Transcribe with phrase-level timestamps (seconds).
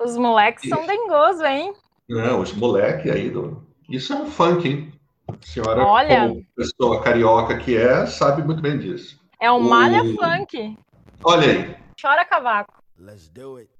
[0.00, 1.72] Os moleques são dengosos, hein?
[2.08, 3.64] Não, os moleques aí do.
[3.88, 4.92] Isso é um funk, hein?
[5.28, 6.28] A senhora, Olha.
[6.28, 9.18] como pessoa carioca que é, sabe muito bem disso.
[9.40, 10.76] É o O- malha funk.
[11.24, 11.76] Olha aí.
[12.00, 12.74] Chora cavaco.
[12.98, 13.70] Let's do it.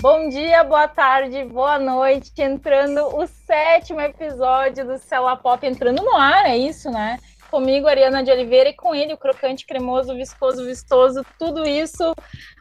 [0.00, 2.30] Bom dia, boa tarde, boa noite.
[2.38, 7.18] Entrando o sétimo episódio do Cela Pop entrando no ar, é isso, né?
[7.54, 12.12] Comigo, Ariana de Oliveira, e com ele, o crocante, cremoso, viscoso, vistoso, tudo isso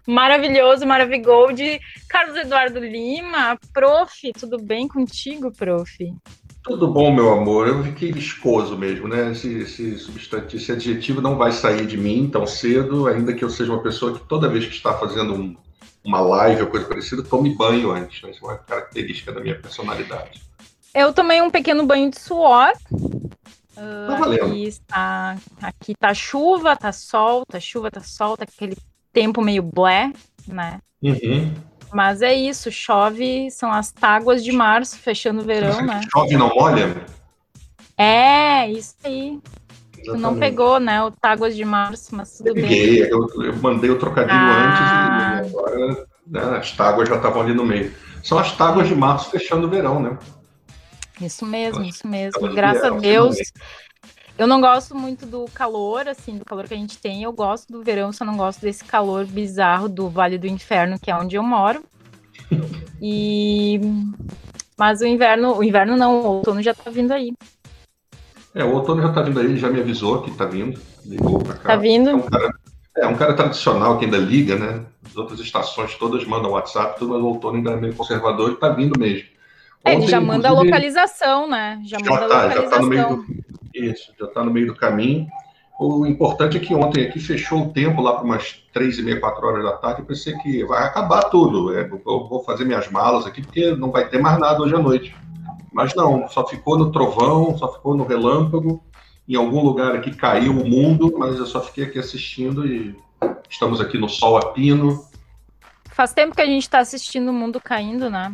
[0.06, 1.80] maravilhoso, maravigold.
[2.08, 6.14] Carlos Eduardo Lima, prof, tudo bem contigo, prof?
[6.64, 7.68] Tudo bom, meu amor.
[7.68, 9.32] Eu fiquei viscoso mesmo, né?
[9.32, 13.50] Esse, esse substantivo, esse adjetivo não vai sair de mim tão cedo, ainda que eu
[13.50, 15.58] seja uma pessoa que toda vez que está fazendo um-
[16.06, 18.22] uma live ou coisa parecida, tome banho antes.
[18.22, 18.30] Né?
[18.30, 20.40] Isso é uma característica da minha personalidade.
[20.94, 22.72] Eu tomei um pequeno banho de suor.
[23.76, 24.46] Tá valendo.
[24.46, 28.78] Aqui está, aqui tá chuva, tá sol, tá chuva, tá sol, tá aquele
[29.12, 30.12] tempo meio blé,
[30.48, 30.80] né?
[31.02, 31.54] Uhum.
[31.92, 36.02] Mas é isso, chove, são as táguas de março, fechando o verão, né?
[36.12, 37.06] Chove não molha?
[37.98, 39.40] É, isso aí.
[40.04, 40.40] Tu não Exatamente.
[40.40, 42.64] pegou, né, o táguas de março, mas tudo bem.
[42.64, 45.40] Peguei, eu, eu mandei o trocadilho Ah.
[45.40, 47.94] antes e agora né, as táguas já estavam ali no meio.
[48.24, 50.18] São as táguas de março fechando o verão, né?
[51.22, 52.54] Isso mesmo, isso mesmo.
[52.54, 53.38] Graças a Deus.
[54.38, 57.22] Eu não gosto muito do calor, assim, do calor que a gente tem.
[57.22, 61.12] Eu gosto do verão, só não gosto desse calor bizarro do Vale do Inferno, que
[61.12, 61.84] é onde eu moro.
[63.02, 63.80] E
[64.78, 67.32] mas o inverno, o inverno não, o outono já tá vindo aí.
[68.56, 70.80] É, o outono já tá vindo aí, ele já me avisou que tá vindo.
[71.06, 71.70] Ligou pra cá.
[71.70, 72.24] Tá É um vindo?
[72.24, 72.54] cara,
[72.98, 74.86] é um cara tradicional que ainda liga, né?
[75.06, 78.56] As outras estações todas mandam WhatsApp, tudo, mas o outono ainda é meio conservador e
[78.56, 79.28] tá vindo mesmo.
[79.86, 81.82] É, ele já manda a localização, né?
[81.84, 83.36] Já, Já manda a tá, já tá no meio localização.
[83.36, 83.44] do,
[83.74, 85.28] isso, já tá no meio do caminho.
[85.80, 89.20] O importante é que ontem aqui fechou o tempo lá para umas três e meia,
[89.20, 90.02] quatro horas da tarde.
[90.02, 91.76] Eu pensei que vai acabar tudo.
[91.78, 94.80] É, eu vou fazer minhas malas aqui porque não vai ter mais nada hoje à
[94.80, 95.16] noite.
[95.74, 98.84] Mas não, só ficou no trovão, só ficou no relâmpago.
[99.28, 102.96] Em algum lugar aqui caiu o mundo, mas eu só fiquei aqui assistindo e
[103.50, 105.04] estamos aqui no sol a pino.
[105.92, 108.34] Faz tempo que a gente tá assistindo o mundo caindo, né?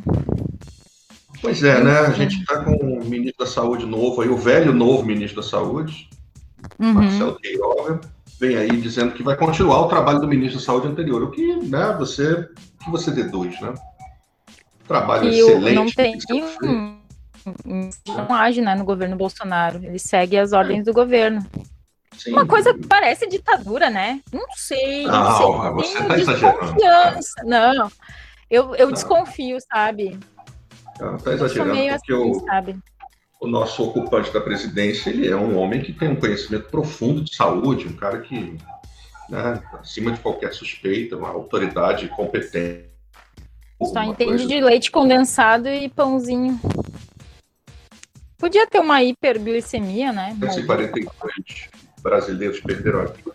[1.41, 1.99] Pois é, né?
[1.99, 5.47] A gente está com o ministro da Saúde novo aí, o velho novo ministro da
[5.47, 6.09] Saúde,
[6.77, 6.93] Uhum.
[6.93, 8.01] Marcelo Queiroga,
[8.39, 11.23] vem aí dizendo que vai continuar o trabalho do ministro da Saúde anterior.
[11.23, 12.47] O que, né, você,
[12.83, 13.73] que você deduz, né?
[14.87, 15.75] Trabalho o, excelente.
[15.75, 16.97] não tem um,
[17.65, 19.79] um- não age né, no governo Bolsonaro.
[19.83, 21.45] Ele segue as ordens do governo.
[22.17, 22.33] Sim.
[22.33, 24.19] Uma coisa que parece ditadura, né?
[24.33, 25.05] Não sei.
[25.05, 25.97] Não, Não, sei.
[25.97, 26.75] você tá exagerando.
[27.45, 27.91] Não,
[28.49, 28.93] eu, eu Não.
[28.93, 30.19] desconfio, sabe?
[30.99, 32.77] Ah, Tá Eu sou exagerando, porque assim, o, sabe?
[33.41, 37.35] o nosso ocupante da presidência, ele é um homem que tem um conhecimento profundo de
[37.35, 38.57] saúde, um cara que,
[39.29, 42.89] né, acima de qualquer suspeita, uma autoridade competente.
[43.81, 46.59] Só entende coisa- de leite condensado e pãozinho.
[48.37, 50.35] Podia ter uma hiperglicemia, né?
[50.39, 51.69] 142
[52.01, 53.31] brasileiros perderam a vida.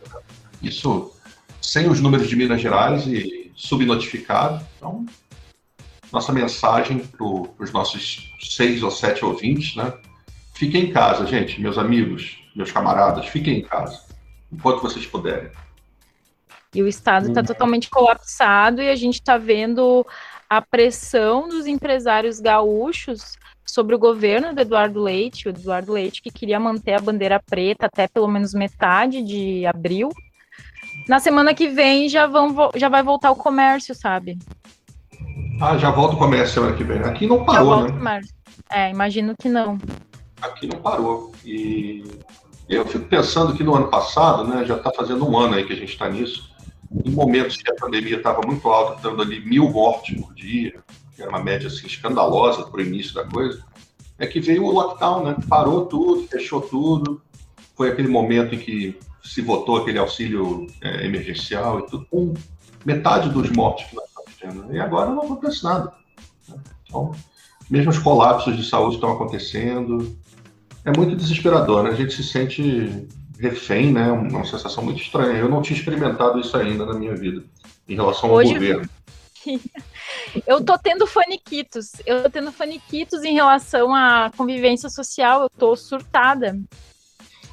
[0.62, 1.12] Isso
[1.60, 4.64] sem os números de Minas Gerais e subnotificado.
[4.76, 5.04] Então,
[6.14, 9.92] nossa mensagem para os nossos seis ou sete ouvintes, né?
[10.54, 14.00] Fiquem em casa, gente, meus amigos, meus camaradas, fiquem em casa,
[14.52, 15.50] enquanto vocês puderem.
[16.72, 17.44] E o Estado está Hum.
[17.44, 20.06] totalmente colapsado e a gente está vendo
[20.48, 23.36] a pressão dos empresários gaúchos
[23.66, 27.86] sobre o governo do Eduardo Leite, o Eduardo Leite que queria manter a bandeira preta
[27.86, 30.10] até pelo menos metade de abril.
[31.08, 34.38] Na semana que vem já, vão, já vai voltar o comércio, sabe?
[35.60, 36.98] Ah, já volto o comércio semana que vem.
[37.00, 37.98] Aqui não Já parou, volta o né?
[37.98, 38.34] comércio.
[38.70, 39.78] É, imagino que não.
[40.40, 41.32] Aqui não parou.
[41.44, 42.04] E
[42.68, 45.72] eu fico pensando que no ano passado, né, já está fazendo um ano aí que
[45.72, 46.50] a gente está nisso,
[47.04, 50.74] em momentos que a pandemia estava muito alta, dando ali mil mortes por dia,
[51.14, 53.62] que era uma média assim, escandalosa para o início da coisa,
[54.18, 55.36] é que veio o lockdown, né?
[55.48, 57.20] Parou tudo, fechou tudo.
[57.76, 62.34] Foi aquele momento em que se votou aquele auxílio é, emergencial e tudo, com
[62.84, 64.13] metade dos mortes que nós
[64.70, 65.92] E agora não acontece nada.
[66.86, 67.12] Então,
[67.70, 70.16] mesmo os colapsos de saúde estão acontecendo.
[70.84, 71.90] É muito desesperador, né?
[71.90, 73.08] A gente se sente
[73.38, 74.12] refém, né?
[74.12, 75.38] Uma sensação muito estranha.
[75.38, 77.42] Eu não tinha experimentado isso ainda na minha vida,
[77.88, 78.88] em relação ao Hoje- governo.
[80.46, 81.92] Eu tô tendo faniquitos.
[82.06, 85.42] Eu tô tendo faniquitos em relação à convivência social.
[85.42, 86.58] Eu tô surtada.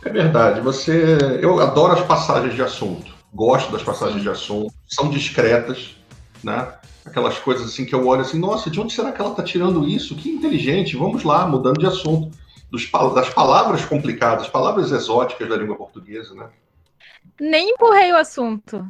[0.03, 0.61] É verdade.
[0.61, 3.13] Você, eu adoro as passagens de assunto.
[3.33, 4.73] Gosto das passagens de assunto.
[4.87, 5.95] São discretas,
[6.43, 6.73] né?
[7.05, 9.87] Aquelas coisas assim que eu olho assim, nossa, de onde será que ela está tirando
[9.87, 10.15] isso?
[10.15, 10.95] Que inteligente.
[10.95, 12.37] Vamos lá, mudando de assunto.
[12.69, 16.47] Dos, das palavras complicadas, palavras exóticas da língua portuguesa, né?
[17.39, 18.85] Nem empurrei o assunto.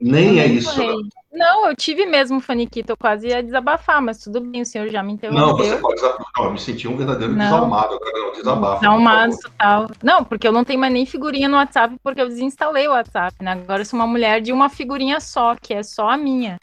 [0.00, 0.76] Nem é isso.
[0.76, 1.00] Não.
[1.32, 5.02] não, eu tive mesmo faniquito, eu quase ia desabafar, mas tudo bem, o senhor já
[5.02, 5.46] me interrompeu.
[5.46, 6.26] Não, você pode desabafar.
[6.36, 7.44] Não, eu me senti um verdadeiro não.
[7.44, 8.80] desalmado, agora não, desabafa.
[8.80, 9.90] Desalmado total.
[10.02, 13.36] Não, porque eu não tenho mais nem figurinha no WhatsApp, porque eu desinstalei o WhatsApp,
[13.40, 13.52] né?
[13.52, 16.58] Agora eu sou uma mulher de uma figurinha só, que é só a minha.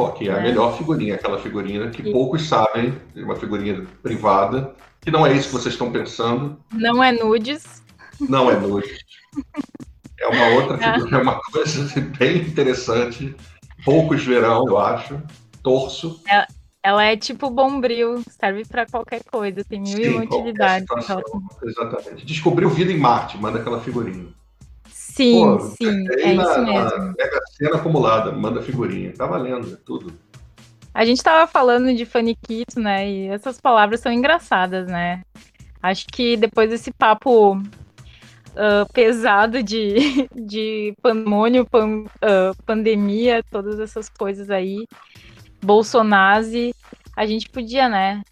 [0.00, 0.38] Pô, que é, é.
[0.38, 5.48] a melhor figurinha, aquela figurinha que poucos sabem, uma figurinha privada, que não é isso
[5.48, 6.58] que vocês estão pensando.
[6.72, 7.82] Não é nudes.
[8.18, 9.04] Não é nudes.
[10.18, 10.94] É uma outra é.
[10.94, 13.36] figura, é uma coisa bem interessante.
[13.84, 15.20] Poucos verão, eu acho.
[15.62, 16.18] Torço.
[16.26, 16.46] Ela,
[16.82, 20.88] ela é tipo bombril, serve para qualquer coisa, tem mil Sim, e uma utilidades.
[21.62, 22.24] Exatamente.
[22.24, 24.28] Descobriu vida em Marte, manda aquela figurinha.
[25.10, 26.98] Sim, Pô, sim, é na, isso mesmo.
[26.98, 29.12] Na Mega Sena acumulada, manda figurinha.
[29.12, 30.14] Tá valendo, é tudo.
[30.94, 33.10] A gente tava falando de faniquito, né?
[33.10, 35.22] E essas palavras são engraçadas, né?
[35.82, 44.08] Acho que depois desse papo uh, pesado de, de pandemônio, pan, uh, pandemia, todas essas
[44.08, 44.86] coisas aí,
[45.60, 46.46] Bolsonaro,
[47.16, 48.22] a gente podia, né?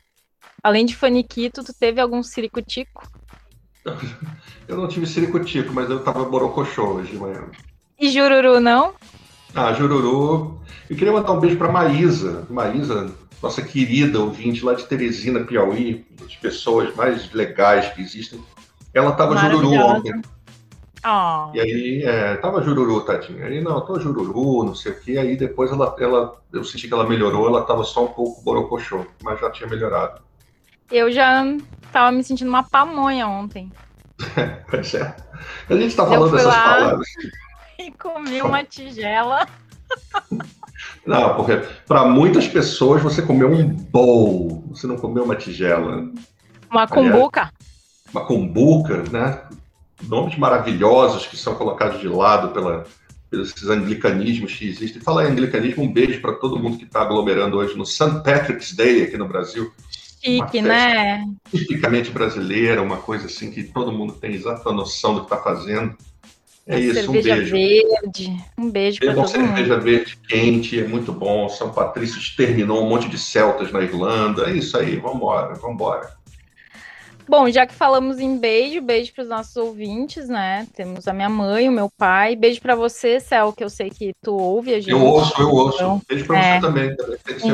[0.62, 3.18] Além de faniquito, tu teve algum ciricutico?
[4.69, 7.44] Eu não tive ciricutico, mas eu tava borocochô hoje de manhã.
[7.98, 8.92] E jururu, não?
[9.54, 10.60] Ah, jururu.
[10.88, 12.46] Eu queria mandar um beijo para Maísa.
[12.50, 13.10] Maísa,
[13.42, 18.40] nossa querida ouvinte lá de Teresina, Piauí, uma das pessoas mais legais que existem.
[18.92, 20.20] Ela tava jururu ontem.
[21.04, 21.54] Oh.
[21.54, 23.46] E aí, é, tava jururu, tadinha.
[23.46, 25.16] Aí, não, tô jururu, não sei o quê.
[25.19, 29.06] Aí depois ela, ela, eu senti que ela melhorou, ela tava só um pouco borocochô,
[29.22, 30.20] mas já tinha melhorado.
[30.90, 31.44] Eu já
[31.93, 33.70] tava me sentindo uma pamonha ontem.
[34.70, 35.14] pois é.
[35.69, 37.08] A gente tá falando dessas palavras.
[37.81, 39.46] E comi uma tigela.
[41.06, 46.11] Não, porque para muitas pessoas você comeu um bowl, você não comeu uma tigela.
[46.69, 47.52] Uma cumbuca.
[48.12, 49.43] uma cumbuca, né?
[50.02, 52.85] Nomes maravilhosos que são colocados de lado pela,
[53.31, 55.00] pelos anglicanismos que existem.
[55.00, 58.23] Falar em anglicanismo, um beijo para todo mundo que está aglomerando hoje no St.
[58.25, 59.73] Patrick's Day aqui no Brasil.
[60.23, 61.25] Chique, né?
[61.50, 65.97] Tipicamente brasileira, uma coisa assim que todo mundo tem exata noção do que está fazendo.
[66.67, 67.50] É isso, cerveja um beijo.
[67.53, 68.37] verde.
[68.59, 69.85] Um beijo para todo cerveja mundo.
[69.85, 71.49] verde quente, é muito bom.
[71.49, 74.50] São Patrício exterminou um monte de celtas na Irlanda.
[74.50, 75.17] É isso aí, vamos
[75.65, 76.18] embora.
[77.28, 80.66] Bom, já que falamos em beijo, beijo para os nossos ouvintes, né?
[80.75, 82.34] Temos a minha mãe, o meu pai.
[82.34, 84.92] Beijo para você, Cel, que eu sei que tu ouve a gente.
[84.92, 85.76] Eu ouço, eu ouço.
[85.76, 86.54] Então, beijo para é...
[86.54, 86.96] você também.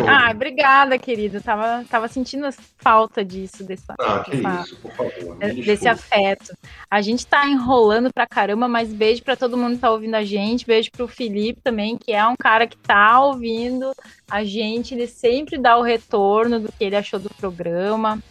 [0.09, 1.41] ah, obrigada, querido.
[1.41, 2.49] Tava, tava sentindo
[2.79, 5.37] falta disso, desse, ah, que isso, por favor.
[5.39, 6.57] Desse afeto.
[6.89, 10.25] A gente tá enrolando pra caramba, mas beijo para todo mundo que tá ouvindo a
[10.25, 10.67] gente.
[10.67, 13.93] Beijo pro Felipe também, que é um cara que tá ouvindo
[14.31, 14.95] a gente.
[14.95, 18.23] Ele sempre dá o retorno do que ele achou do programa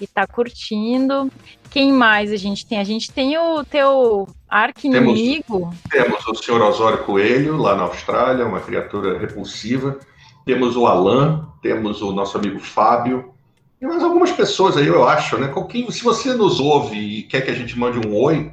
[0.00, 1.30] que está curtindo.
[1.70, 2.78] Quem mais a gente tem?
[2.78, 5.72] A gente tem o teu arqui-inimigo.
[5.90, 9.98] Temos, temos o senhor Osório Coelho, lá na Austrália, uma criatura repulsiva.
[10.46, 13.34] Temos o Alan, temos o nosso amigo Fábio.
[13.80, 15.48] E mais algumas pessoas aí, eu acho, né?
[15.48, 18.52] Qualquer, se você nos ouve e quer que a gente mande um oi,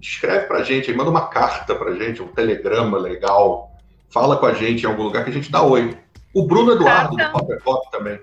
[0.00, 3.72] escreve pra gente aí, manda uma carta pra gente, um telegrama legal.
[4.08, 5.96] Fala com a gente em algum lugar que a gente dá oi.
[6.32, 7.38] O Bruno Eduardo, carta.
[7.38, 8.18] do Pop Pop também.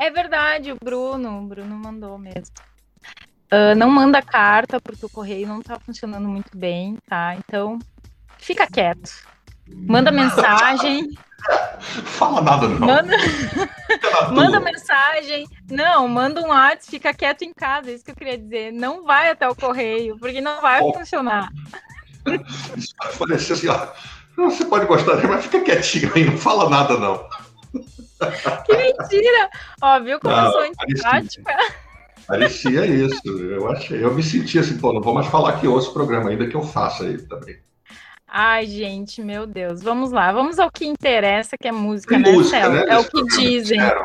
[0.00, 2.54] É verdade, o Bruno, o Bruno mandou mesmo.
[3.52, 7.34] Uh, não manda carta, porque o correio não tá funcionando muito bem, tá?
[7.34, 7.78] Então,
[8.38, 9.10] fica quieto.
[9.68, 11.06] Manda mensagem.
[11.78, 12.78] Fala nada, não.
[12.78, 13.14] Manda,
[14.32, 15.46] manda mensagem.
[15.70, 17.90] Não, manda um WhatsApp, fica quieto em casa.
[17.90, 18.72] É isso que eu queria dizer.
[18.72, 20.94] Não vai até o correio, porque não vai oh.
[20.94, 21.50] funcionar.
[22.74, 23.88] Isso vai parecer assim, ó.
[24.48, 27.28] Você pode gostar, mas fica quietinho aí, não fala nada, não.
[28.66, 29.50] Que mentira!
[29.82, 31.56] Ó, viu como não, eu sou antipática?
[32.26, 33.28] Parecia isso.
[33.28, 34.04] Eu achei.
[34.04, 36.54] Eu me senti assim, pô, não vou mais falar que ouço o programa ainda que
[36.54, 37.58] eu faça ele também.
[38.28, 39.82] Ai, gente, meu Deus.
[39.82, 42.84] Vamos lá, vamos ao que interessa, que é música, né, música, né?
[42.88, 43.80] É o que dizem.
[43.80, 44.04] A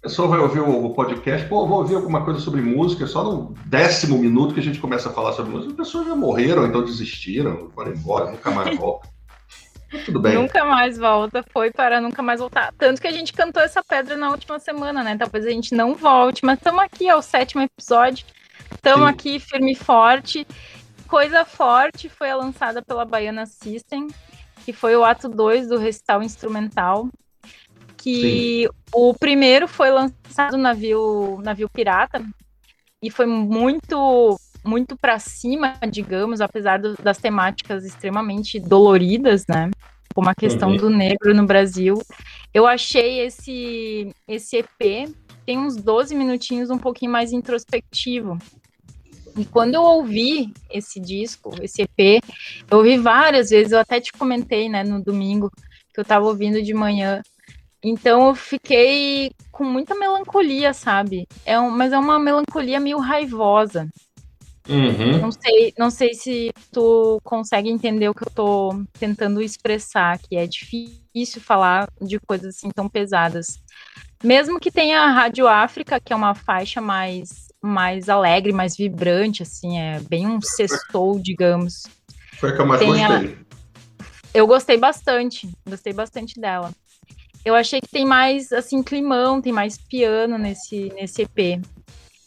[0.00, 4.18] pessoa vai ouvir o podcast, pô, vou ouvir alguma coisa sobre música, só no décimo
[4.18, 7.70] minuto que a gente começa a falar sobre música, as pessoas já morreram, então desistiram,
[7.74, 9.10] foram embora, nunca mais voltam.
[10.04, 10.34] Tudo bem.
[10.34, 12.72] Nunca mais volta, foi para nunca mais voltar.
[12.78, 15.16] Tanto que a gente cantou essa pedra na última semana, né?
[15.16, 18.26] Talvez a gente não volte, mas estamos aqui, é o sétimo episódio.
[18.74, 20.46] Estamos aqui firme e forte.
[21.06, 24.08] Coisa Forte foi lançada pela Baiana System,
[24.64, 27.08] que foi o ato 2 do recital instrumental.
[27.96, 28.68] Que Sim.
[28.92, 32.22] o primeiro foi lançado no navio, navio pirata
[33.02, 39.70] e foi muito muito para cima, digamos, apesar do, das temáticas extremamente doloridas, né?
[40.14, 40.76] Como a questão uhum.
[40.76, 42.00] do negro no Brasil.
[42.52, 45.10] Eu achei esse, esse EP,
[45.44, 48.38] tem uns 12 minutinhos um pouquinho mais introspectivo.
[49.36, 52.22] E quando eu ouvi esse disco, esse EP,
[52.70, 55.50] eu ouvi várias vezes, eu até te comentei, né, no domingo,
[55.92, 57.20] que eu tava ouvindo de manhã.
[57.82, 61.26] Então eu fiquei com muita melancolia, sabe?
[61.44, 63.88] É um, mas é uma melancolia meio raivosa.
[64.68, 65.18] Uhum.
[65.20, 70.36] Não sei, não sei se tu consegue entender o que eu tô tentando expressar, que
[70.36, 73.58] é difícil falar de coisas assim tão pesadas.
[74.22, 79.42] Mesmo que tenha a Rádio África, que é uma faixa mais mais alegre, mais vibrante,
[79.42, 81.84] assim, é bem um sextou, digamos.
[82.38, 83.38] Foi a que eu mais Tem a- gostei.
[84.34, 86.70] Eu gostei bastante, gostei bastante dela.
[87.42, 91.60] Eu achei que tem mais, assim, climão, tem mais piano nesse, nesse EP.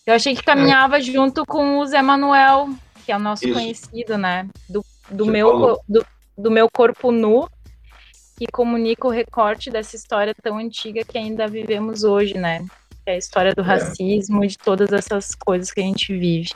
[0.07, 2.69] Eu achei que caminhava junto com o Zé Manuel,
[3.05, 3.53] que é o nosso Isso.
[3.53, 4.47] conhecido, né?
[4.69, 6.05] Do, do, Você meu, do,
[6.37, 7.49] do meu corpo nu,
[8.37, 12.65] que comunica o recorte dessa história tão antiga que ainda vivemos hoje, né?
[13.03, 13.65] Que é a história do É.
[13.65, 16.51] racismo e de todas essas coisas que a gente vive.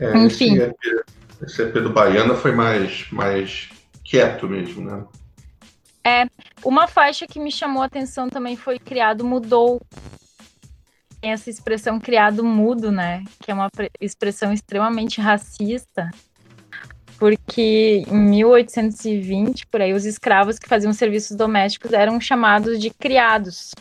[0.00, 0.56] É, Enfim.
[0.56, 1.04] Esse EP,
[1.42, 3.68] esse EP do Baiana foi mais, mais
[4.04, 5.04] quieto mesmo, né?
[6.64, 9.80] Uma faixa que me chamou a atenção também foi Criado Mudou.
[11.20, 13.22] Tem essa expressão criado mudo, né?
[13.42, 16.10] Que é uma pre- expressão extremamente racista.
[17.18, 23.72] Porque em 1820, por aí, os escravos que faziam serviços domésticos eram chamados de criados.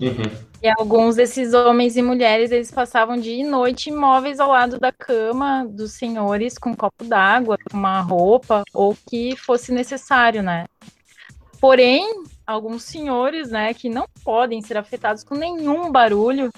[0.00, 0.48] Uhum.
[0.62, 4.92] E alguns desses homens e mulheres, eles passavam dia e noite imóveis ao lado da
[4.92, 10.66] cama dos senhores com um copo d'água, com uma roupa, ou que fosse necessário, né?
[11.60, 16.50] Porém, alguns senhores, né, que não podem ser afetados com nenhum barulho,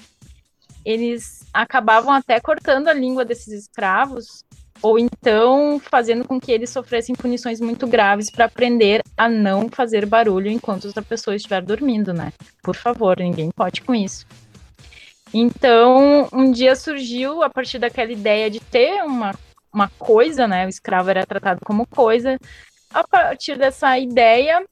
[0.85, 4.43] eles acabavam até cortando a língua desses escravos,
[4.81, 10.05] ou então fazendo com que eles sofressem punições muito graves para aprender a não fazer
[10.05, 12.33] barulho enquanto outra pessoa estiver dormindo, né?
[12.63, 14.25] Por favor, ninguém pode com isso.
[15.33, 19.33] Então, um dia surgiu, a partir daquela ideia de ter uma,
[19.73, 20.65] uma coisa, né?
[20.65, 22.37] O escravo era tratado como coisa.
[22.93, 24.65] A partir dessa ideia,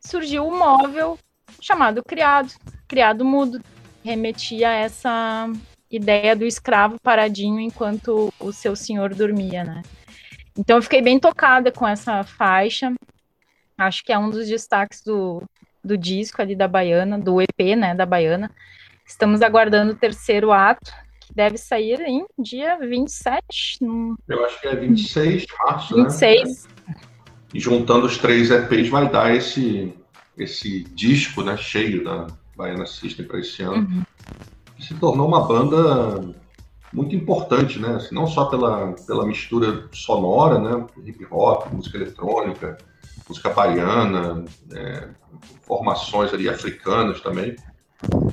[0.00, 1.18] surgiu o móvel
[1.60, 2.52] chamado criado,
[2.86, 3.60] criado mudo.
[4.06, 5.52] Remetia a essa
[5.90, 9.82] ideia do escravo paradinho enquanto o seu senhor dormia, né?
[10.56, 12.94] Então, eu fiquei bem tocada com essa faixa.
[13.76, 15.42] Acho que é um dos destaques do,
[15.82, 18.48] do disco ali da Baiana, do EP, né, da Baiana.
[19.04, 23.42] Estamos aguardando o terceiro ato, que deve sair em dia 27,
[23.82, 26.04] hum, Eu acho que é 26 de março, né?
[26.04, 26.68] 26.
[27.52, 29.92] E juntando os três EPs vai dar esse,
[30.38, 33.88] esse disco né, cheio da Baiana System para esse ano.
[33.88, 34.02] Uhum.
[34.76, 36.34] Que se tornou uma banda
[36.92, 37.96] muito importante, né?
[37.96, 40.86] Assim, não só pela, pela mistura sonora, né?
[41.04, 42.78] Hip hop, música eletrônica,
[43.28, 45.10] música baiana, né,
[45.62, 47.56] formações ali africanas também,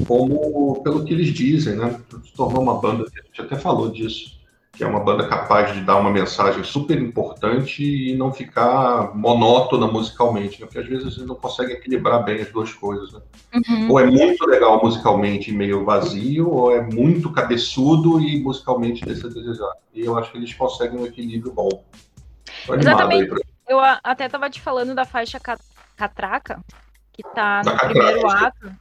[0.08, 2.00] como pelo que eles dizem, né?
[2.24, 4.39] Se tornou uma banda, a gente até falou disso,
[4.75, 9.86] que é uma banda capaz de dar uma mensagem super importante e não ficar monótona
[9.86, 10.65] musicalmente, né?
[10.65, 13.13] porque às vezes gente não consegue equilibrar bem as duas coisas.
[13.13, 13.22] Né?
[13.53, 13.92] Uhum.
[13.92, 19.27] Ou é muito legal musicalmente e meio vazio, ou é muito cabeçudo e musicalmente deixa
[19.27, 19.72] a desejar.
[19.94, 21.86] E eu acho que eles conseguem um equilíbrio bom.
[22.68, 23.30] Exatamente.
[23.30, 23.39] pra...
[23.68, 25.60] Eu até tava te falando da faixa ca-
[25.96, 26.60] Catraca,
[27.12, 28.72] que tá Da no Catraca, primeiro ato,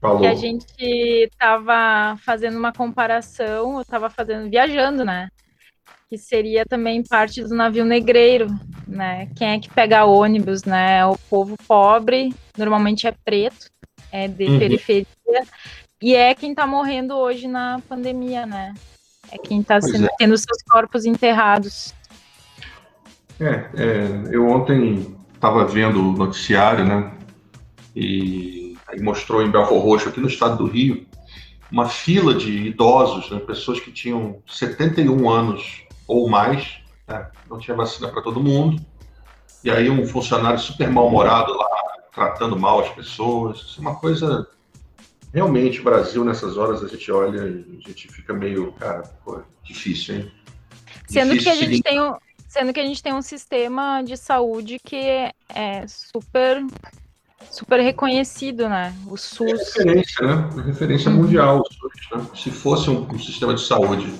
[0.00, 0.20] Falou.
[0.20, 5.28] que a gente tava fazendo uma comparação, eu tava fazendo, viajando, né?
[6.08, 8.46] Que seria também parte do navio negreiro,
[8.86, 9.28] né?
[9.36, 11.04] Quem é que pega ônibus, né?
[11.04, 13.66] O povo pobre, normalmente é preto,
[14.12, 14.58] é de Uhum.
[14.58, 15.06] periferia,
[16.00, 18.74] e é quem tá morrendo hoje na pandemia, né?
[19.32, 20.10] É quem tá sendo, é.
[20.16, 21.92] tendo seus corpos enterrados.
[23.40, 27.12] É, é, eu ontem estava vendo o noticiário, né?
[27.94, 31.06] E aí mostrou em Belfort Roxo, aqui no estado do Rio,
[31.70, 37.76] uma fila de idosos, né, pessoas que tinham 71 anos ou mais, né, não tinha
[37.76, 38.82] vacina para todo mundo.
[39.62, 41.68] E aí um funcionário super mal-humorado lá,
[42.14, 43.58] tratando mal as pessoas.
[43.58, 44.48] Isso é uma coisa.
[45.34, 49.42] Realmente, o Brasil, nessas horas, a gente olha e a gente fica meio, cara, pô,
[49.62, 50.32] difícil, hein?
[51.06, 52.14] Sendo Difícil que, a gente seguir- tem um,
[52.48, 54.96] sendo que a gente tem um sistema de saúde que
[55.50, 56.64] é super,
[57.50, 58.94] super reconhecido, né?
[59.06, 59.74] O SUS.
[59.76, 60.48] referência, né?
[60.52, 61.60] Uma referência mundial.
[61.60, 62.26] o SUS, né?
[62.34, 64.12] Se fosse um, um sistema de saúde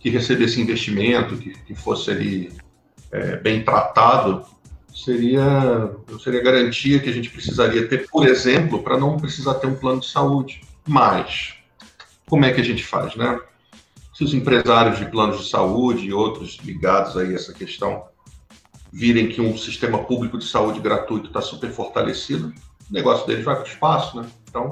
[0.00, 2.52] que recebesse investimento, que, que fosse ali
[3.10, 4.44] é, bem tratado,
[4.94, 5.90] seria,
[6.22, 10.00] seria garantia que a gente precisaria ter, por exemplo, para não precisar ter um plano
[10.00, 10.60] de saúde.
[10.86, 11.54] Mas,
[12.28, 13.38] como é que a gente faz, né?
[14.14, 18.04] Se os empresários de planos de saúde e outros ligados aí a essa questão
[18.92, 22.52] virem que um sistema público de saúde gratuito está super fortalecido,
[22.90, 24.26] o negócio deles vai para o espaço, né?
[24.48, 24.70] Então,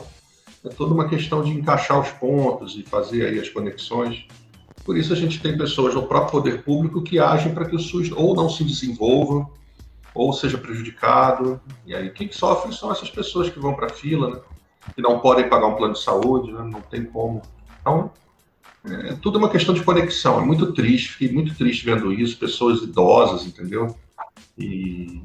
[0.64, 4.26] é toda uma questão de encaixar os pontos e fazer aí as conexões.
[4.84, 7.78] Por isso a gente tem pessoas no próprio poder público que agem para que o
[7.78, 9.48] SUS ou não se desenvolva,
[10.14, 11.60] ou seja prejudicado.
[11.86, 14.40] E aí quem sofre são essas pessoas que vão para a fila, né?
[14.94, 16.62] que não podem pagar um plano de saúde, né?
[16.62, 17.42] não tem como.
[17.80, 18.10] Então,
[18.84, 20.40] é tudo uma questão de conexão.
[20.40, 22.38] É muito triste, fiquei muito triste vendo isso.
[22.38, 23.96] Pessoas idosas, entendeu?
[24.58, 25.22] E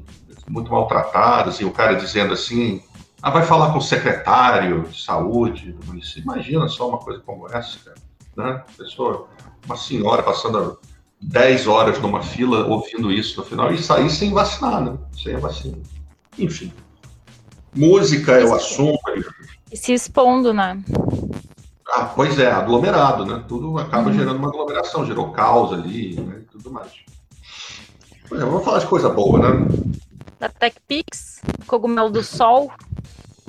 [0.48, 2.82] muito maltratadas, e o cara dizendo assim:
[3.22, 6.22] ah, vai falar com o secretário de saúde do município.
[6.22, 7.96] Imagina só uma coisa como essa, cara.
[8.36, 8.64] Né?
[8.76, 9.28] Pessoa,
[9.64, 10.78] uma senhora passando
[11.20, 14.98] 10 horas numa fila ouvindo isso no final e sair sem vacinar, né?
[15.12, 15.78] Sem a vacina.
[16.36, 16.72] Enfim.
[17.74, 18.98] Música é o assunto.
[19.70, 20.82] E se expondo, né?
[21.88, 23.44] Ah, pois é, aglomerado, né?
[23.46, 24.14] Tudo acaba uhum.
[24.14, 26.40] gerando uma aglomeração, gerou caos ali, né?
[26.40, 26.90] E tudo mais.
[28.38, 29.66] Vamos falar de coisa boa, né?
[30.38, 32.70] Da TechPix, Cogumelo do Sol.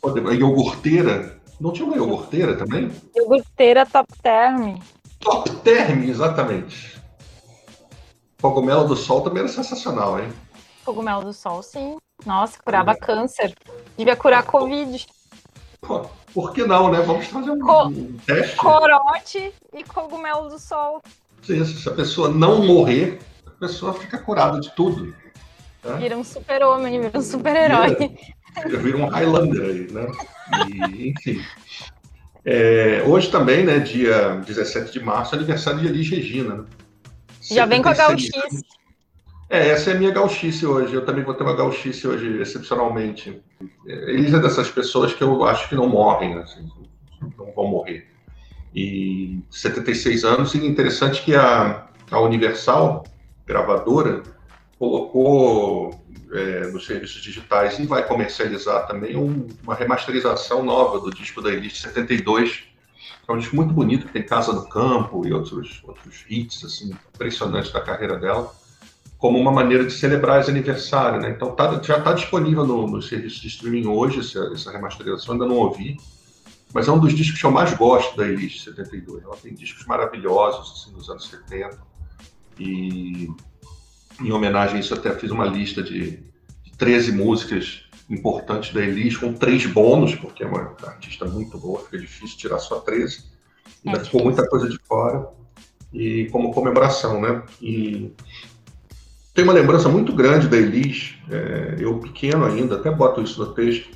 [0.03, 1.41] A iogurteira.
[1.59, 2.91] Não tinha uma iogurteira também?
[3.15, 4.77] Iogurteira Top Term.
[5.19, 7.01] Top Term, exatamente.
[8.41, 10.29] Cogumelo do Sol também era sensacional, hein?
[10.83, 11.97] Cogumelo do Sol, sim.
[12.25, 12.95] Nossa, curava é.
[12.95, 13.53] câncer.
[13.97, 15.05] Devia curar Covid.
[15.81, 17.01] Pô, por que não, né?
[17.01, 17.91] Vamos fazer um, Co
[18.25, 18.55] teste.
[18.55, 21.01] Corote e cogumelo do sol.
[21.47, 23.19] Isso, se a pessoa não morrer,
[23.63, 25.15] pessoa fica curada de tudo.
[25.83, 25.95] Né?
[25.97, 27.95] Vira um super-homem, vira um super-herói.
[28.65, 30.07] Vira, vira, um Highlander aí, né?
[30.67, 31.41] E, enfim.
[32.45, 36.55] É, hoje também, né, dia 17 de março, é aniversário de Elis Regina.
[36.55, 36.65] Né?
[37.41, 38.31] Já vem com a gauchice.
[39.49, 40.93] É, essa é a minha gauchice hoje.
[40.93, 43.41] Eu também vou ter uma gauchice hoje, excepcionalmente.
[43.85, 46.67] Eles é dessas pessoas que eu acho que não morrem, assim,
[47.37, 48.07] não vão morrer.
[48.75, 53.03] E 76 anos, e interessante que a, a Universal,
[53.45, 54.23] gravadora,
[54.79, 61.41] colocou é, nos serviços digitais e vai comercializar também um, uma remasterização nova do disco
[61.41, 62.63] da Elite 72.
[63.27, 66.93] É um disco muito bonito, que tem Casa no Campo e outros, outros hits assim,
[67.13, 68.53] impressionantes da carreira dela
[69.23, 71.29] como uma maneira de celebrar esse aniversário, né?
[71.29, 75.45] Então tá, já está disponível no, no, serviço de streaming hoje essa, essa, remasterização, ainda
[75.45, 75.95] não ouvi,
[76.73, 79.23] mas é um dos discos que eu mais gosto da Elite 72.
[79.23, 81.92] Ela tem discos maravilhosos assim, dos anos 70
[82.59, 83.29] e
[84.21, 86.11] em homenagem a isso até fiz uma lista de,
[86.63, 91.83] de 13 músicas importantes da Elis com três bônus, porque é uma artista muito boa,
[91.83, 93.23] fica difícil tirar só 13.
[93.85, 95.27] Ainda é ficou muita coisa de fora
[95.91, 97.43] e como comemoração, né?
[97.61, 98.11] E
[99.33, 103.53] tenho uma lembrança muito grande da Elis, é, eu pequeno ainda, até boto isso no
[103.53, 103.89] texto.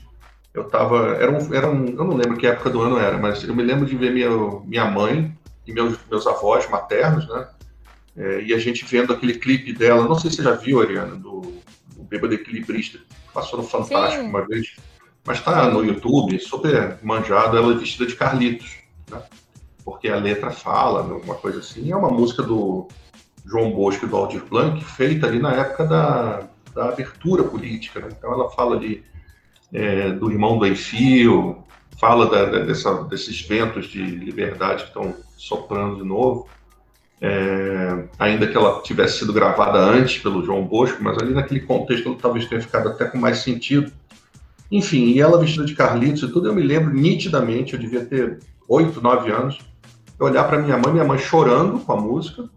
[0.54, 3.44] Eu estava, era um, era um, eu não lembro que época do ano era, mas
[3.44, 4.30] eu me lembro de ver minha,
[4.66, 7.48] minha mãe e meus, meus avós maternos, né?
[8.18, 11.16] É, e a gente vendo aquele clipe dela, não sei se você já viu, Ariana,
[11.16, 11.42] do,
[11.96, 13.00] do Bêbado Equilibrista,
[13.34, 14.30] passou no Fantástico Sim.
[14.30, 14.76] uma vez,
[15.24, 18.78] mas está no YouTube, super manjado, ela vestida de Carlitos,
[19.12, 19.22] né?
[19.86, 22.88] Porque a letra fala, uma coisa assim, é uma música do
[23.46, 28.02] João Bosco e do Aldir Blanc, feita ali na época da, da abertura política.
[28.02, 28.10] Né?
[28.12, 29.04] Então ela fala de,
[29.72, 31.64] é, do irmão do Enfio,
[31.98, 36.50] fala da, da, dessa, desses ventos de liberdade que estão soprando de novo.
[37.20, 42.08] É, ainda que ela tivesse sido gravada antes pelo João Bosco, mas ali naquele contexto
[42.08, 43.92] ela talvez tenha ficado até com mais sentido.
[44.72, 48.40] Enfim, e ela vestida de Carlitos e tudo, eu me lembro nitidamente, eu devia ter
[48.68, 49.60] oito, nove anos,
[50.20, 52.50] eu olhar para minha mãe, minha mãe chorando com a música,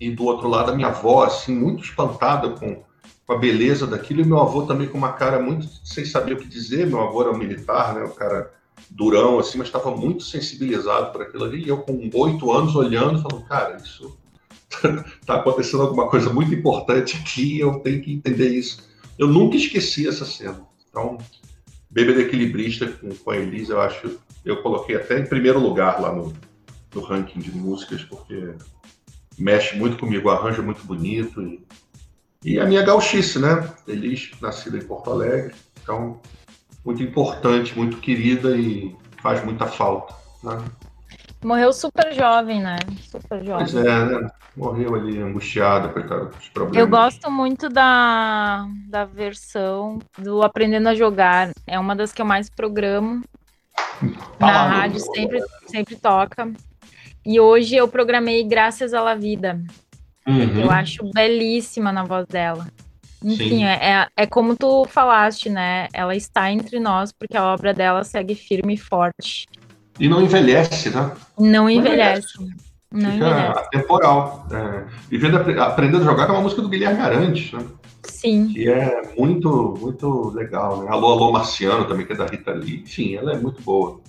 [0.00, 2.82] e do outro lado a minha avó, assim, muito espantada com,
[3.26, 6.36] com a beleza daquilo, e meu avô também com uma cara muito sem saber o
[6.36, 6.86] que dizer.
[6.86, 8.52] Meu avô era um militar, né, um cara
[8.90, 11.64] durão, assim, mas estava muito sensibilizado por aquilo ali.
[11.64, 14.16] E eu, com oito anos, olhando, falando, cara, isso
[15.20, 18.88] está acontecendo alguma coisa muito importante aqui, eu tenho que entender isso.
[19.18, 20.60] Eu nunca esqueci essa cena.
[20.88, 21.18] Então,
[21.90, 26.12] Bêbado Equilibrista com, com a Elisa, eu acho, eu coloquei até em primeiro lugar lá
[26.12, 26.32] no,
[26.94, 28.54] no ranking de músicas, porque
[29.38, 31.42] mexe muito comigo, arranja muito bonito.
[31.42, 31.64] E,
[32.44, 33.72] e a minha gauchice, né?
[33.86, 35.54] Elis, nascida em Porto Alegre.
[35.82, 36.20] Então,
[36.88, 40.14] muito importante, muito querida e faz muita falta.
[40.42, 40.56] Né?
[41.44, 42.78] Morreu super jovem, né?
[43.10, 43.66] Super jovem.
[43.66, 44.30] Pois é, né?
[44.56, 46.78] Morreu ali angustiada, coitada, com os problemas.
[46.78, 51.50] Eu gosto muito da, da versão do Aprendendo a Jogar.
[51.66, 53.22] É uma das que eu mais programo.
[54.40, 56.50] Na ah, rádio, sempre, sempre toca.
[57.24, 59.60] E hoje eu programei Graças à La Vida.
[60.26, 60.62] Uhum.
[60.62, 62.66] Eu acho belíssima na voz dela.
[63.22, 65.88] Enfim, é, é, como tu falaste, né?
[65.92, 69.46] Ela está entre nós porque a obra dela segue firme e forte.
[69.98, 71.12] E não envelhece, né?
[71.38, 72.38] Não envelhece.
[72.90, 73.58] Não Fica envelhece.
[73.58, 74.46] atemporal.
[74.50, 77.64] É, Vivendo, Aprendendo a Jogar é uma música do Guilherme Arantes, né?
[78.04, 78.48] Sim.
[78.48, 80.90] Que é muito, muito legal, né?
[80.90, 82.82] Alô, Alô Marciano também, que é da Rita Lee.
[82.82, 84.00] Enfim, ela é muito boa.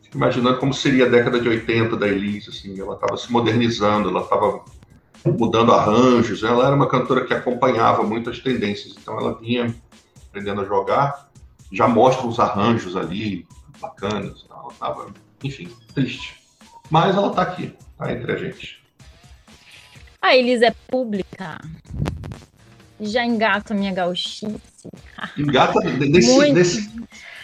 [0.00, 4.08] Fico imaginando como seria a década de 80 da Elise, assim, ela estava se modernizando,
[4.08, 4.64] ela estava
[5.32, 9.74] mudando arranjos, ela era uma cantora que acompanhava muitas tendências, então ela vinha
[10.28, 11.28] aprendendo a jogar,
[11.72, 13.46] já mostra os arranjos ali,
[13.80, 15.06] bacanas, ela estava,
[15.42, 16.42] enfim, triste.
[16.90, 18.82] Mas ela está aqui, está entre a gente.
[20.20, 21.60] A Elise é pública.
[23.00, 24.60] Já engata minha gauchice.
[25.36, 26.90] Engata nesse, nesse,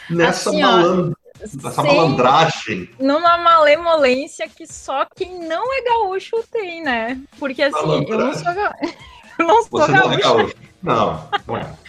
[0.09, 2.89] nessa assim, malandra essa malandragem.
[2.99, 7.21] Numa malemolência que só quem não é gaúcho tem, né?
[7.39, 8.77] Porque assim, eu não sou, ga...
[9.39, 10.09] eu não sou Você gaúcho.
[10.09, 10.57] Não, é gaúcho.
[10.83, 11.67] não, não é.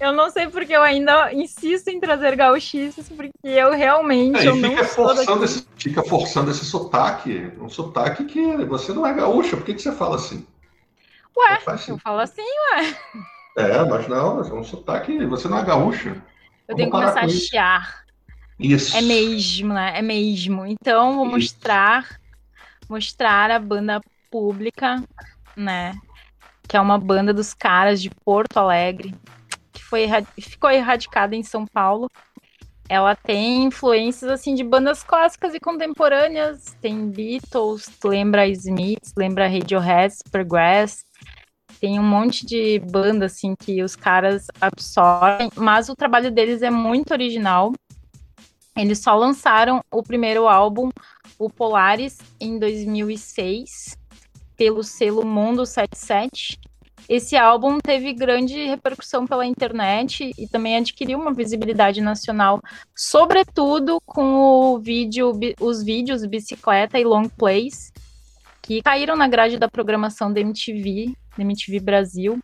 [0.00, 4.54] Eu não sei porque eu ainda insisto em trazer gauchices, porque eu realmente é, eu
[4.54, 9.66] fica forçando esse, Fica forçando esse sotaque, um sotaque que você não é gaúcha, por
[9.66, 10.46] que, que você fala assim?
[11.36, 11.58] Ué,
[11.88, 12.96] eu falo assim, ué.
[13.56, 16.10] É, mas não, é um sotaque, você não é gaúcha.
[16.68, 18.07] Eu Vamos tenho que começar a chiar.
[18.58, 18.96] Isso.
[18.96, 19.98] É mesmo, né?
[19.98, 20.66] É mesmo.
[20.66, 21.34] Então, vou Isso.
[21.34, 22.18] mostrar
[22.88, 25.02] mostrar a banda pública,
[25.56, 25.94] né?
[26.66, 29.14] Que é uma banda dos caras de Porto Alegre,
[29.72, 30.06] que foi
[30.38, 32.10] ficou erradicada em São Paulo.
[32.88, 36.74] Ela tem influências assim de bandas clássicas e contemporâneas.
[36.80, 41.04] Tem Beatles, lembra Smith, lembra Radiohead, Supergrass.
[41.80, 46.70] Tem um monte de banda assim que os caras absorvem, mas o trabalho deles é
[46.70, 47.72] muito original.
[48.78, 50.90] Eles só lançaram o primeiro álbum,
[51.36, 53.98] o Polaris, em 2006,
[54.56, 56.60] pelo selo Mundo 77.
[57.08, 62.60] Esse álbum teve grande repercussão pela internet e também adquiriu uma visibilidade nacional,
[62.94, 67.92] sobretudo com o vídeo, os vídeos Bicicleta e Long Plays,
[68.62, 72.38] que caíram na grade da programação da MTV, da MTV Brasil.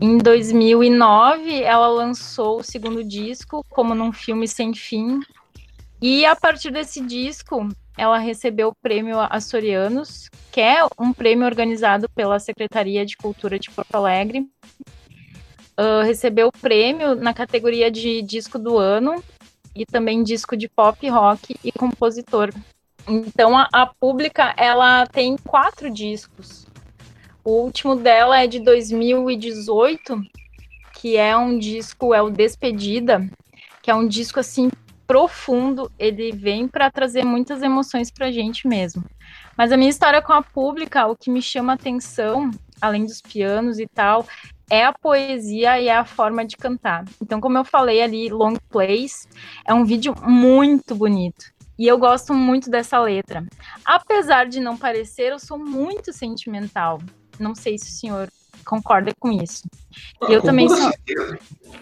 [0.00, 5.20] Em 2009, ela lançou o segundo disco, Como num Filme Sem Fim,
[6.00, 12.08] e a partir desse disco, ela recebeu o prêmio Açorianos, que é um prêmio organizado
[12.10, 14.46] pela Secretaria de Cultura de Porto Alegre.
[15.78, 19.22] Uh, recebeu o prêmio na categoria de disco do ano
[19.74, 22.50] e também disco de pop rock e compositor.
[23.08, 26.66] Então a, a Pública ela tem quatro discos.
[27.44, 30.20] O último dela é de 2018,
[30.94, 33.26] que é um disco é o Despedida,
[33.82, 34.70] que é um disco assim
[35.06, 39.04] profundo, ele vem para trazer muitas emoções para a gente mesmo.
[39.56, 43.78] Mas a minha história com a pública, o que me chama atenção, além dos pianos
[43.78, 44.26] e tal,
[44.68, 47.04] é a poesia e é a forma de cantar.
[47.22, 49.28] Então, como eu falei ali, Long Plays
[49.64, 51.46] é um vídeo muito bonito.
[51.78, 53.44] E eu gosto muito dessa letra.
[53.84, 57.00] Apesar de não parecer, eu sou muito sentimental.
[57.38, 58.28] Não sei se o senhor
[58.64, 59.62] concorda com isso.
[60.22, 60.90] Ah, eu também sou.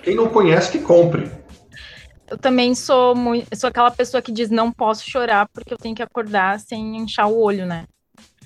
[0.02, 1.30] Quem não conhece, que compre
[2.28, 5.94] eu também sou muito, sou aquela pessoa que diz não posso chorar porque eu tenho
[5.94, 7.84] que acordar sem inchar o olho, né?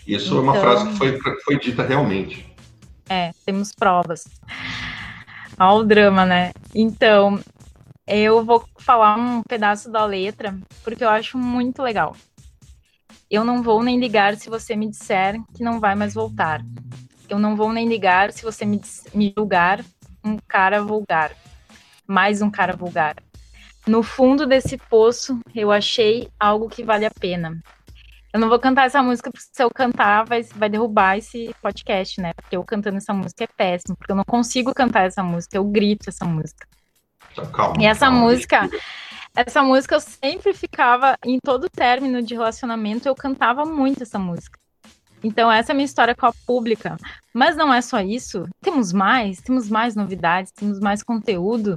[0.06, 2.46] Isso então, é uma frase que foi, foi dita realmente.
[3.08, 4.24] É, temos provas.
[5.58, 6.52] Olha o drama, né?
[6.74, 7.40] Então,
[8.06, 12.16] eu vou falar um pedaço da letra porque eu acho muito legal.
[13.30, 16.64] Eu não vou nem ligar se você me disser que não vai mais voltar.
[17.28, 18.80] Eu não vou nem ligar se você me,
[19.14, 19.84] me julgar
[20.24, 21.32] um cara vulgar.
[22.06, 23.16] Mais um cara vulgar.
[23.88, 27.58] No fundo desse poço, eu achei algo que vale a pena.
[28.30, 32.20] Eu não vou cantar essa música, porque se eu cantar, vai, vai derrubar esse podcast,
[32.20, 32.34] né?
[32.34, 35.64] Porque eu cantando essa música é péssimo, porque eu não consigo cantar essa música, eu
[35.64, 36.68] grito essa música.
[37.50, 38.20] Calma, e essa calma.
[38.20, 38.68] música,
[39.34, 44.58] essa música eu sempre ficava, em todo término de relacionamento, eu cantava muito essa música.
[45.24, 46.98] Então, essa é a minha história com a pública.
[47.32, 48.46] Mas não é só isso.
[48.60, 51.74] Temos mais, temos mais novidades, temos mais conteúdo.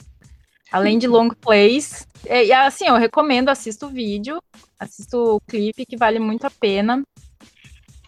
[0.72, 2.08] Além de long plays.
[2.26, 4.42] E, e assim, eu recomendo, assista o vídeo,
[4.80, 7.04] assista o clipe, que vale muito a pena.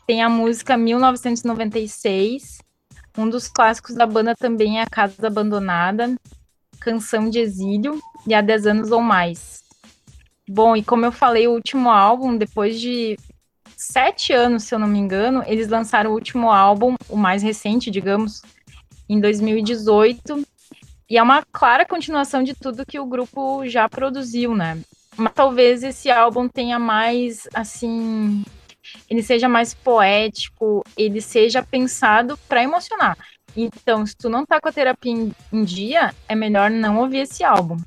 [0.07, 2.59] Tem a música 1996.
[3.17, 6.15] Um dos clássicos da banda também é A Casa Abandonada,
[6.79, 9.61] Canção de Exílio e Há 10 Anos ou Mais.
[10.49, 13.17] Bom, e como eu falei, o último álbum, depois de
[13.77, 17.91] sete anos, se eu não me engano, eles lançaram o último álbum, o mais recente,
[17.91, 18.41] digamos,
[19.07, 20.45] em 2018,
[21.09, 24.79] e é uma clara continuação de tudo que o grupo já produziu, né?
[25.15, 28.43] Mas talvez esse álbum tenha mais, assim,
[29.09, 33.17] ele seja mais poético, ele seja pensado para emocionar.
[33.55, 37.19] Então, se tu não tá com a terapia em, em, dia, é melhor não ouvir
[37.19, 37.77] esse álbum.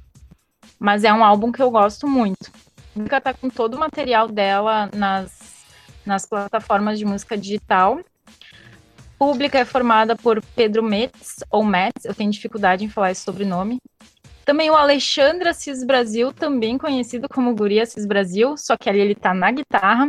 [0.78, 2.52] Mas é um álbum que eu gosto muito.
[2.94, 5.64] Nunca tá com todo o material dela nas,
[6.04, 8.00] nas plataformas de música digital
[9.18, 13.78] pública é formada por Pedro Metz, ou Metz, eu tenho dificuldade em falar esse sobrenome,
[14.44, 19.14] Também o Alexandre Assis Brasil, também conhecido como Guri Assis Brasil, só que ali ele
[19.14, 20.08] tá na guitarra.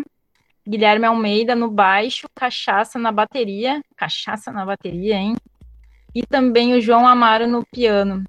[0.68, 3.82] Guilherme Almeida no baixo, Cachaça na bateria.
[3.96, 5.36] Cachaça na bateria, hein?
[6.14, 8.24] E também o João Amaro no piano.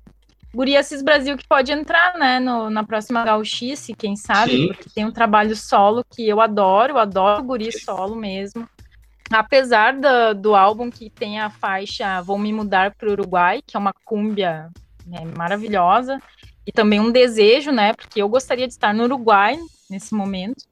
[0.55, 4.67] Guri Assis Brasil que pode entrar, né, no, na próxima gauchice, quem sabe, Sim.
[4.69, 8.67] porque tem um trabalho solo que eu adoro, eu adoro Guri solo mesmo.
[9.31, 13.77] Apesar do, do álbum que tem a faixa Vou Me Mudar para o Uruguai, que
[13.77, 14.71] é uma cúmbia
[15.07, 16.21] né, maravilhosa,
[16.67, 20.64] e também um desejo, né, porque eu gostaria de estar no Uruguai nesse momento.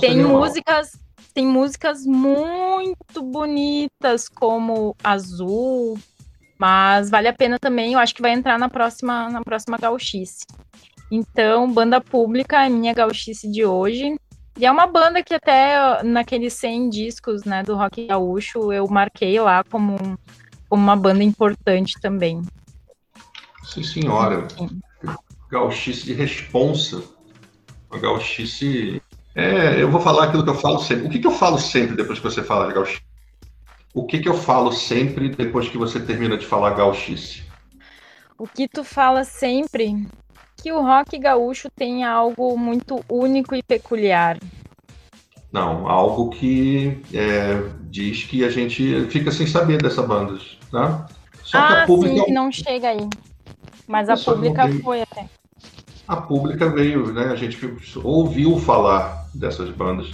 [0.00, 0.98] Tem músicas,
[1.34, 5.98] tem músicas muito bonitas como Azul,
[6.58, 10.46] mas vale a pena também, eu acho que vai entrar na próxima, na próxima gauchice.
[11.10, 14.16] Então, banda pública é minha gauchice de hoje.
[14.58, 19.38] E é uma banda que até naqueles 100 discos né, do rock gaúcho eu marquei
[19.40, 19.96] lá como,
[20.68, 22.42] como uma banda importante também.
[23.62, 24.48] Sim, senhora.
[24.50, 24.80] Sim.
[25.48, 27.04] Gauchice de responsa.
[27.88, 29.00] Uma gauchice.
[29.32, 31.06] É, eu vou falar aquilo que eu falo sempre.
[31.06, 33.02] O que, que eu falo sempre depois que você fala de gauchice?
[33.94, 37.44] O que, que eu falo sempre depois que você termina de falar gauchice?
[38.36, 40.04] O que tu fala sempre
[40.60, 44.38] que o rock gaúcho tem algo muito único e peculiar.
[45.52, 50.38] Não, algo que é, diz que a gente fica sem saber dessa banda,
[50.70, 51.06] tá?
[51.42, 53.08] Só ah, que a pública sim, não chega aí.
[53.86, 55.26] Mas a pública foi até.
[56.06, 57.26] A pública veio, né?
[57.26, 57.58] A gente
[58.04, 60.10] ouviu falar dessas bandas,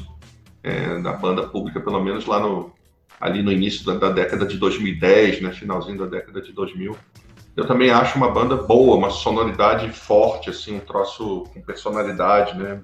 [0.62, 2.72] é, da banda pública, pelo menos lá no,
[3.20, 6.96] ali no início da, da, década de 2010, né, finalzinho da década de 2000.
[7.56, 12.82] Eu também acho uma banda boa, uma sonoridade forte, assim, um troço com personalidade, né?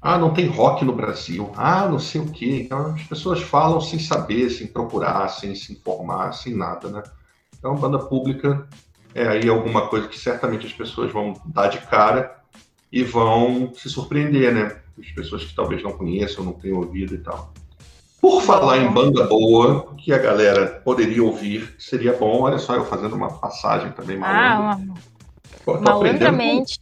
[0.00, 1.50] Ah, não tem rock no Brasil.
[1.56, 2.62] Ah, não sei o quê.
[2.64, 7.02] Então, as pessoas falam sem saber, sem procurar, sem se informar, sem nada, né?
[7.58, 8.68] Então, banda pública
[9.12, 12.36] é aí alguma coisa que certamente as pessoas vão dar de cara
[12.92, 14.80] e vão se surpreender, né?
[15.00, 17.52] As pessoas que talvez não conheçam, não tenham ouvido e tal.
[18.26, 22.84] Por falar em banda boa, que a galera poderia ouvir, seria bom, olha só, eu
[22.84, 24.94] fazendo uma passagem também malandra.
[25.64, 26.80] Ah, malandramente.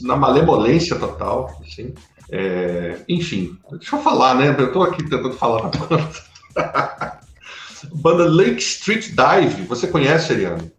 [0.00, 1.94] na malemolência total, assim.
[2.30, 4.56] É, enfim, deixa eu falar, né?
[4.58, 6.10] Eu estou aqui tentando falar da banda.
[7.92, 10.72] banda Lake Street Dive, você conhece, Ariane?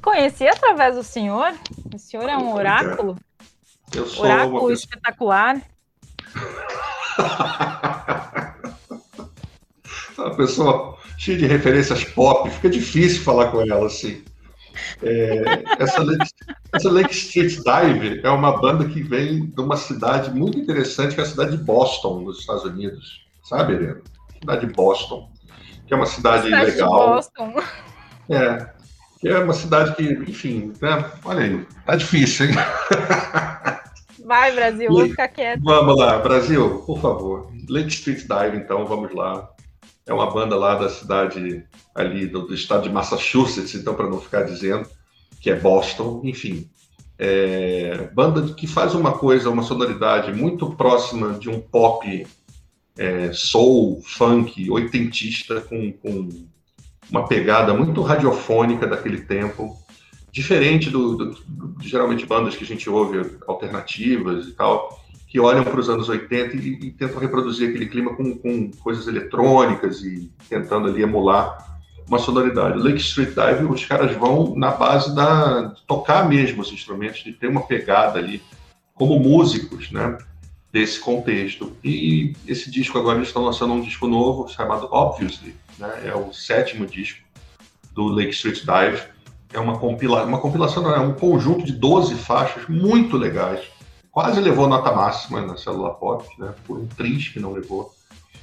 [0.00, 1.52] Conheci através do senhor.
[1.92, 3.18] O senhor é um oráculo.
[3.92, 5.60] Eu sou oráculo espetacular.
[10.24, 14.22] uma pessoa cheia de referências pop, fica difícil falar com ela assim.
[15.02, 16.30] É, essa, Lake,
[16.72, 21.20] essa Lake Street Dive é uma banda que vem de uma cidade muito interessante, que
[21.20, 23.24] é a cidade de Boston, nos Estados Unidos.
[23.44, 24.00] Sabe, Helena?
[24.40, 25.28] Cidade de Boston,
[25.86, 27.20] que é uma cidade, cidade legal.
[28.28, 28.66] É,
[29.20, 31.10] que é uma cidade que, enfim, né?
[31.24, 32.54] olha aí, tá difícil, hein?
[34.24, 35.62] Vai, Brasil, vamos ficar quieto.
[35.62, 37.52] Vamos lá, Brasil, por favor.
[37.68, 39.50] Lake Street Dive, então, vamos lá
[40.06, 41.64] é uma banda lá da cidade
[41.94, 44.86] ali do, do estado de Massachusetts, então para não ficar dizendo
[45.40, 46.68] que é Boston, enfim,
[47.18, 52.26] é, banda que faz uma coisa, uma sonoridade muito próxima de um pop
[52.96, 56.46] é, soul, funk, oitentista, com, com,
[57.10, 59.76] uma pegada muito radiofônica daquele tempo,
[60.32, 65.03] diferente do, do, do, geralmente bandas que a gente ouve alternativas e tal
[65.34, 69.08] que olham para os anos 80 e, e, tentam reproduzir aquele clima com, com, coisas
[69.08, 72.78] eletrônicas e tentando ali emular uma sonoridade.
[72.78, 77.48] Lake Street Dive, os caras vão na base da tocar mesmo os instrumentos, de ter
[77.48, 78.40] uma pegada ali
[78.94, 80.16] como músicos, né?
[80.70, 81.76] Desse contexto.
[81.82, 86.02] E esse disco agora eles estão lançando um disco novo chamado Obviously, né?
[86.04, 87.18] É o sétimo disco
[87.92, 89.02] do Lake Street Dive.
[89.52, 93.73] É uma, compila uma compilação, é um conjunto de 12 faixas muito legais
[94.14, 96.54] quase levou nota máxima na célula pop, né?
[96.64, 97.92] Por um triz que não levou.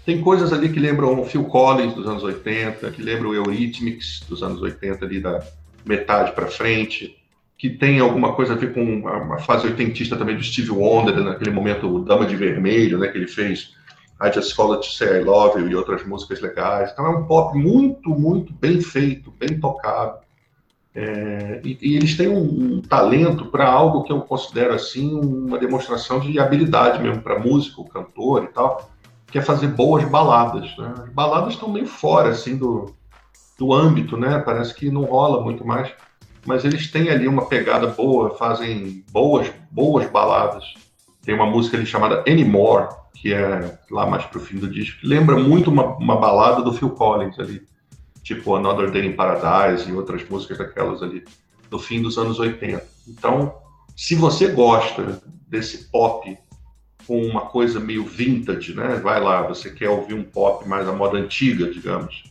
[0.06, 4.20] Tem coisas ali que lembram o Phil Collins dos anos 80, que lembram o Eurythmics
[4.28, 5.42] dos anos 80 ali da
[5.86, 7.18] metade para frente,
[7.58, 11.52] que tem alguma coisa a ver com uma fase oitentista também do Steve Wonder, naquele
[11.52, 13.74] momento o Dama de Vermelho, né, que ele fez
[14.22, 16.92] I Just Called to Say I Love You e outras músicas legais.
[16.92, 20.20] Então é um pop muito, muito bem feito, bem tocado.
[20.94, 25.58] É, e, e, eles têm um, um talento para algo que eu considero assim uma
[25.58, 28.92] demonstração de habilidade mesmo para músico, cantor e tal,
[29.28, 30.76] que é fazer boas baladas.
[30.78, 30.94] Né?
[31.04, 32.94] As baladas estão meio fora assim do,
[33.58, 34.40] do âmbito, né?
[34.40, 35.94] Parece que não rola muito mais,
[36.46, 40.66] mas eles têm ali uma pegada boa, fazem boas boas baladas.
[41.24, 45.08] Tem uma música ali chamada Anymore, que é lá mais pro fim do disco, que
[45.08, 47.62] lembra muito uma, uma balada do Phil Collins ali
[48.24, 51.24] tipo Another Day in Paradise e outras músicas daquelas ali.
[51.70, 52.86] no fim dos anos 80.
[53.08, 53.56] Então,
[53.96, 56.38] se você gosta desse pop
[57.08, 58.96] com uma coisa meio vintage, né?
[58.96, 62.24] Vai lá, você quer ouvir um pop mais à moda antiga, digamos,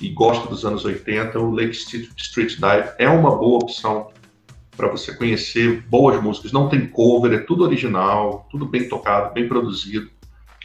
[0.00, 1.76] e gosta dos anos 80, o Lake
[2.16, 4.10] Street Dive é uma boa opção
[4.76, 6.52] para você conhecer boas músicas.
[6.52, 10.10] Não tem cover, é tudo original, tudo bem tocado, bem produzido.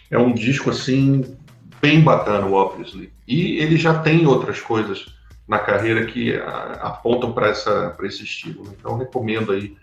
[0.09, 1.37] É um disco assim
[1.81, 3.11] bem bacana o Obviously.
[3.27, 5.05] E ele já tem outras coisas
[5.47, 8.73] na carreira que a, apontam para esse estilo.
[8.77, 9.75] Então recomendo aí,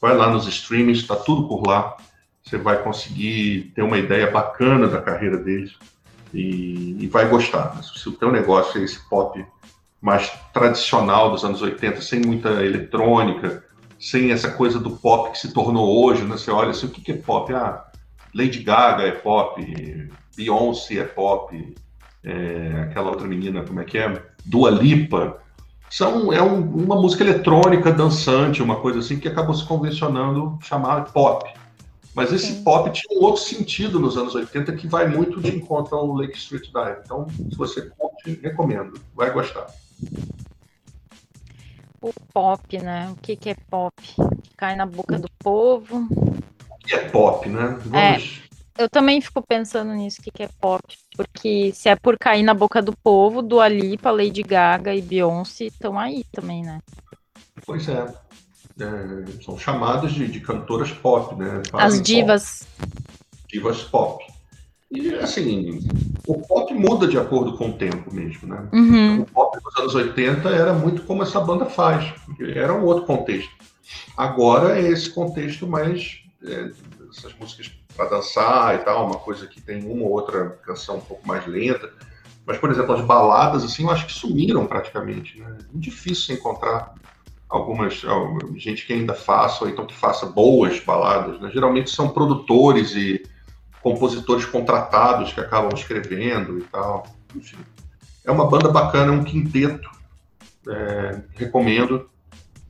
[0.00, 1.96] vai lá nos streamings, está tudo por lá.
[2.42, 5.72] Você vai conseguir ter uma ideia bacana da carreira deles
[6.32, 7.82] e, e vai gostar.
[7.82, 9.44] Se o teu negócio é esse pop
[10.00, 13.64] mais tradicional dos anos 80, sem muita eletrônica,
[13.98, 16.36] sem essa coisa do pop que se tornou hoje, né?
[16.36, 17.50] Você olha assim, o que é pop?
[17.54, 17.82] Ah,
[18.34, 19.58] Lady Gaga é pop,
[20.36, 21.74] Beyoncé é pop,
[22.22, 24.22] é, aquela outra menina, como é que é?
[24.44, 25.40] Dua Lipa.
[25.90, 31.12] São, é um, uma música eletrônica, dançante, uma coisa assim, que acabou se convencionando chamar
[31.12, 31.48] pop.
[32.14, 32.64] Mas esse Sim.
[32.64, 36.38] pop tinha um outro sentido nos anos 80 que vai muito de encontro ao Lake
[36.38, 37.00] Street Dive.
[37.04, 39.66] Então, se você curte, recomendo, vai gostar.
[42.00, 43.10] O pop, né?
[43.10, 43.94] O que, que é pop?
[44.56, 46.06] Cai na boca do povo.
[46.10, 47.78] O que é pop, né?
[47.84, 47.94] Vamos...
[47.96, 48.18] É,
[48.78, 50.82] eu também fico pensando nisso, o que, que é pop.
[51.16, 55.66] Porque se é por cair na boca do povo, do Alipa, Lady Gaga e Beyoncé
[55.66, 56.80] estão aí também, né?
[57.64, 58.06] Pois é
[58.80, 61.62] é, são chamadas de, de, cantoras pop, né?
[61.72, 62.66] As divas.
[62.78, 62.92] Pop.
[63.48, 64.24] Divas pop.
[64.90, 65.80] E, assim,
[66.26, 68.68] o pop muda de acordo com o tempo mesmo, né?
[68.72, 69.20] Uhum.
[69.22, 72.12] O pop dos anos 80 era muito como essa banda faz,
[72.54, 73.50] era um outro contexto.
[74.16, 76.20] Agora é esse contexto mais.
[76.44, 76.70] É,
[77.16, 81.00] essas músicas para dançar e tal, uma coisa que tem uma ou outra canção um
[81.00, 81.90] pouco mais lenta.
[82.46, 85.38] Mas, por exemplo, as baladas, assim, eu acho que sumiram praticamente.
[85.38, 85.56] Né?
[85.60, 86.94] É difícil encontrar
[87.48, 88.02] algumas
[88.56, 91.50] gente que ainda faça, ou então que faça boas baladas, né?
[91.52, 93.22] geralmente são produtores e
[93.80, 97.06] compositores contratados que acabam escrevendo e tal.
[97.34, 97.58] Enfim,
[98.24, 99.88] é uma banda bacana, é um quinteto,
[100.68, 102.08] é, recomendo.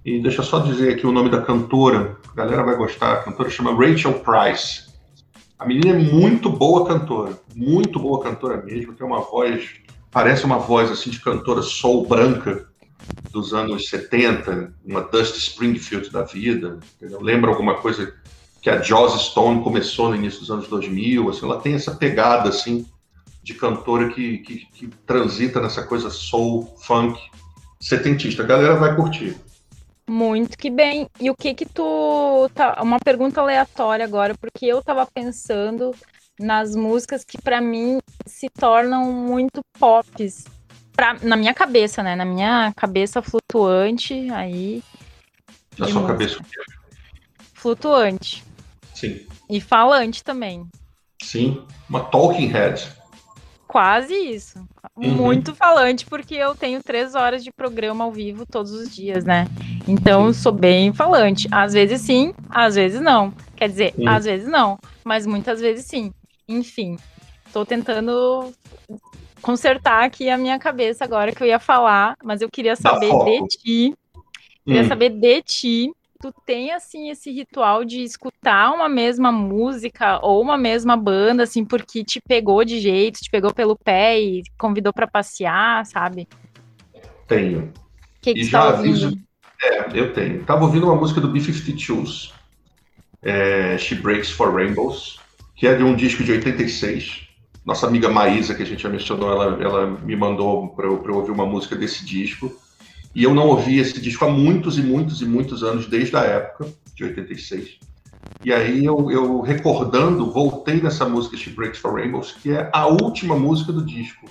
[0.05, 3.23] E deixa eu só dizer aqui o nome da cantora, a galera vai gostar, a
[3.23, 4.93] cantora chama Rachel Price.
[5.59, 9.71] A menina é muito boa cantora, muito boa cantora mesmo, tem uma voz,
[10.11, 12.69] parece uma voz assim de cantora soul branca,
[13.31, 17.21] dos anos 70, uma Dusty Springfield da vida, entendeu?
[17.21, 18.15] lembra alguma coisa
[18.63, 22.49] que a Joss Stone começou no início dos anos 2000, assim, ela tem essa pegada
[22.49, 22.87] assim
[23.43, 27.21] de cantora que, que, que transita nessa coisa soul, funk,
[27.79, 28.43] setentista.
[28.43, 29.37] A galera vai curtir.
[30.07, 31.09] Muito que bem.
[31.21, 35.95] E o que que tu tá, uma pergunta aleatória agora, porque eu tava pensando
[36.39, 40.45] nas músicas que para mim se tornam muito pops
[40.95, 42.17] pra, na minha cabeça, né?
[42.17, 44.83] Na minha cabeça flutuante, aí.
[45.79, 46.41] Na sua cabeça
[47.55, 48.45] Flutuante.
[48.95, 49.27] Sim.
[49.51, 50.67] E falante também.
[51.23, 52.87] Sim, uma talking head.
[53.67, 54.59] Quase isso.
[54.97, 55.15] Uhum.
[55.15, 59.47] Muito falante, porque eu tenho três horas de programa ao vivo todos os dias, né?
[59.89, 61.49] Então, eu sou bem falante.
[61.51, 63.33] Às vezes sim, às vezes não.
[63.57, 64.09] Quer dizer, uhum.
[64.09, 66.13] às vezes não, mas muitas vezes sim.
[66.49, 66.97] Enfim,
[67.53, 68.53] tô tentando
[69.41, 73.47] consertar aqui a minha cabeça agora que eu ia falar, mas eu queria saber de
[73.49, 73.95] ti.
[74.65, 74.89] Queria hum.
[74.89, 75.93] saber de ti.
[76.25, 81.67] Tu tem assim esse ritual de escutar uma mesma música ou uma mesma banda assim
[81.67, 86.27] porque te pegou de jeito, te pegou pelo pé e convidou para passear, sabe?
[87.29, 87.71] Tenho.
[88.23, 89.13] Que que e já tá aviso,
[89.63, 90.43] é, eu tenho.
[90.47, 92.33] Tava ouvindo uma música do B52s,
[93.21, 95.21] é, She Breaks for Rainbows,
[95.55, 97.29] que é de um disco de 86
[97.63, 101.15] nossa amiga Maísa, que a gente já mencionou, ela, ela me mandou para eu, eu
[101.17, 102.55] ouvir uma música desse disco.
[103.15, 106.23] E eu não ouvi esse disco há muitos e muitos e muitos anos, desde a
[106.23, 107.79] época, de 86.
[108.45, 112.87] E aí eu, eu recordando, voltei nessa música She Breaks for Rainbows, que é a
[112.87, 114.27] última música do disco.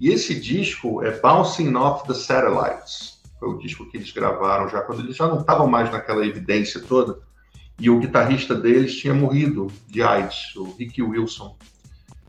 [0.00, 3.20] E esse disco é Bouncing Off the Satellites.
[3.38, 6.80] Foi o disco que eles gravaram já quando eles já não estavam mais naquela evidência
[6.80, 7.18] toda.
[7.78, 11.56] E o guitarrista deles tinha morrido de AIDS, o Ricky Wilson.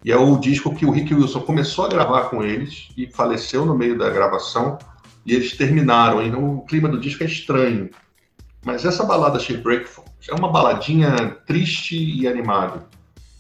[0.04, 3.66] E é o disco que o Rick Wilson começou a gravar com eles e faleceu
[3.66, 4.78] no meio da gravação.
[5.28, 6.26] E eles terminaram.
[6.26, 7.90] Então o clima do disco é estranho.
[8.66, 9.88] Mas essa balada She Break
[10.30, 12.88] é uma baladinha triste e animada.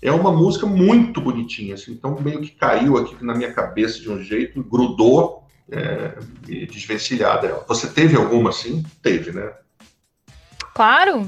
[0.01, 4.11] É uma música muito bonitinha, assim, então meio que caiu aqui na minha cabeça de
[4.11, 7.63] um jeito, grudou é, e desvencilhada.
[7.67, 8.83] Você teve alguma assim?
[9.01, 9.51] Teve, né?
[10.75, 11.27] Claro,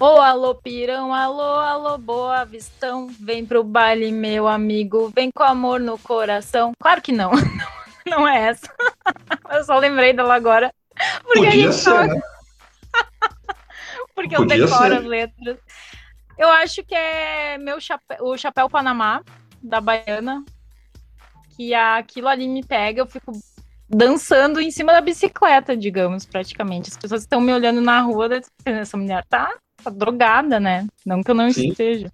[0.00, 3.08] Ô, alô, pirão, alô, alô, boa vistão.
[3.20, 5.12] Vem pro baile, meu amigo.
[5.14, 6.72] Vem com amor no coração.
[6.80, 7.30] Claro que não.
[8.08, 8.72] Não é essa.
[9.50, 10.72] Eu só lembrei dela agora.
[11.24, 12.20] Porque Podia ser, né?
[14.14, 14.98] Porque eu Podia decoro ser.
[14.98, 15.58] as letras.
[16.38, 17.78] Eu acho que é meu
[18.20, 19.22] o chapéu Panamá
[19.62, 20.44] da Baiana.
[21.56, 23.32] Que aquilo ali me pega, eu fico
[23.88, 26.90] dançando em cima da bicicleta, digamos, praticamente.
[26.90, 30.86] As pessoas estão me olhando na rua, essa mulher tá, tá drogada, né?
[31.04, 31.68] Não que eu não Sim.
[31.68, 32.12] esteja.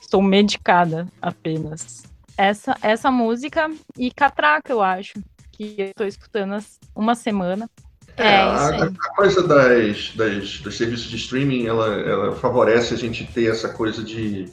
[0.00, 2.04] Estou medicada apenas.
[2.36, 5.14] Essa, essa música e Catraca, eu acho,
[5.52, 6.60] que eu tô escutando há
[6.94, 7.68] uma semana.
[8.16, 8.82] É, a, isso aí.
[8.82, 13.68] a coisa das, das, dos serviços de streaming, ela, ela favorece a gente ter essa
[13.68, 14.50] coisa de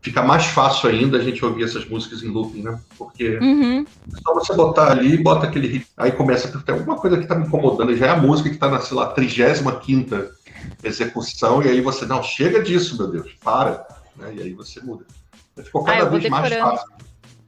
[0.00, 2.80] ficar mais fácil ainda a gente ouvir essas músicas em looping, né?
[2.98, 3.82] Porque Uhum.
[3.82, 7.26] é só você botar ali, bota aquele hit, aí começa a ter alguma coisa que
[7.26, 10.32] tá me incomodando, já é a música que tá na, sei lá, 35
[10.82, 14.34] execução, e aí você, não, chega disso, meu Deus, para, né?
[14.34, 15.04] E aí você muda.
[15.56, 16.88] Ficou Ah, cada vou vez mais fácil.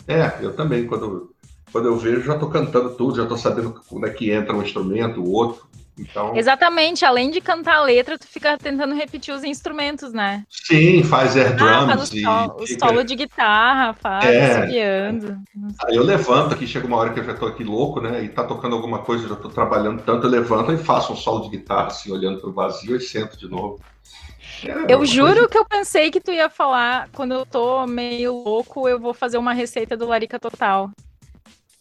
[0.07, 1.35] É, eu também, quando,
[1.73, 4.63] quando eu vejo, já tô cantando tudo, já tô sabendo quando é que entra um
[4.63, 5.67] instrumento, o outro.
[5.97, 10.45] Então, Exatamente, além de cantar a letra, tu fica tentando repetir os instrumentos, né?
[10.49, 14.37] sim, faz air Ah, faz drums o e solo, o fica- solo de guitarra, faz,
[14.37, 14.51] É.
[14.51, 15.43] subiando.
[15.87, 18.23] Aí eu levanto aqui, chega uma hora que eu já tô aqui louco, né?
[18.25, 21.43] E tá tocando alguma coisa, já tô trabalhando tanto, eu levanto e faço um solo
[21.49, 23.81] de guitarra, assim, olhando pro vazio e sento de novo.
[24.89, 28.99] Eu juro que eu pensei que tu ia falar, quando eu tô meio louco, eu
[28.99, 30.91] vou fazer uma receita do Larica Total.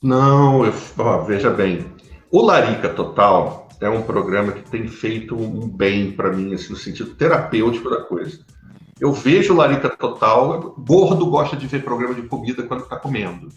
[0.01, 1.85] Não, eu, ó, veja bem.
[2.31, 6.75] O Larica Total é um programa que tem feito um bem para mim, assim, no
[6.77, 8.39] sentido terapêutico da coisa.
[8.99, 13.49] Eu vejo o Larica Total, gordo gosta de ver programa de comida quando tá comendo.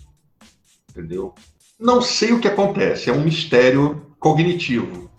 [0.91, 1.35] Entendeu?
[1.79, 5.11] Não sei o que acontece, é um mistério cognitivo.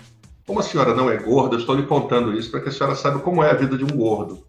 [0.47, 2.95] Como a senhora não é gorda, eu estou lhe contando isso para que a senhora
[2.95, 4.47] saiba como é a vida de um gordo.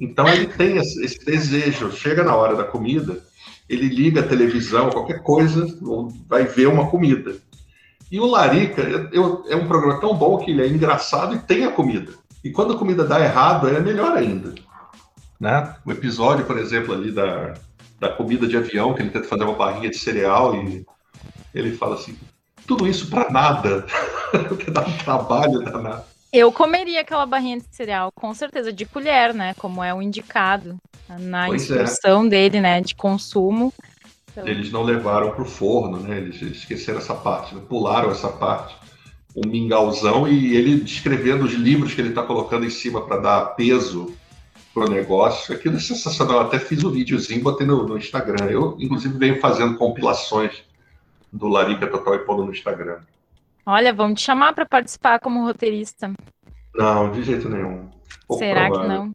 [0.00, 3.20] Então ele tem esse, desejo, chega na hora da comida,
[3.68, 5.66] ele liga a televisão, qualquer coisa,
[6.28, 7.34] vai ver uma comida.
[8.12, 8.82] E o Larica
[9.12, 12.12] eu- é um programa tão bom que ele é engraçado e tem a comida.
[12.44, 14.54] E quando a comida dá errado, é melhor ainda.
[15.40, 15.74] Né?
[15.84, 17.54] O episódio, por exemplo, ali da,
[17.98, 20.86] da comida de avião, que ele tenta fazer uma barrinha de cereal e
[21.52, 22.16] ele fala assim:
[22.66, 23.86] tudo isso para nada,
[24.72, 26.04] dá um trabalho danado.
[26.32, 29.54] Eu comeria aquela barrinha de cereal, com certeza, de colher, né?
[29.54, 30.76] Como é o indicado
[31.08, 31.82] na Pois é.
[31.82, 32.80] instrução dele, né?
[32.80, 33.72] De consumo.
[34.32, 36.18] Então, Eles não levaram para o forno, né?
[36.18, 37.62] Eles esqueceram essa parte, né?
[37.68, 38.74] pularam essa parte.
[39.36, 43.44] Um mingauzão e ele descrevendo os livros que ele está colocando em cima para dar
[43.54, 44.12] peso
[44.72, 45.54] pro negócio.
[45.54, 46.38] Aquilo é sensacional.
[46.38, 48.46] Eu até fiz um videozinho, botei no, no Instagram.
[48.46, 50.64] Eu, inclusive, venho fazendo compilações
[51.34, 53.00] do Larica Total e pondo no Instagram.
[53.66, 56.12] Olha, vamos te chamar para participar como roteirista.
[56.74, 57.90] Não, de jeito nenhum.
[58.26, 59.04] Pouco Será que provável.
[59.04, 59.12] não?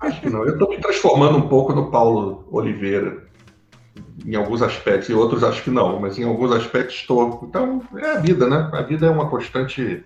[0.00, 0.44] Acho que não.
[0.44, 3.26] Eu estou me transformando um pouco no Paulo Oliveira.
[4.24, 7.44] Em alguns aspectos, em outros acho que não, mas em alguns aspectos estou.
[7.48, 8.70] Então, é a vida, né?
[8.72, 10.04] A vida é uma constante.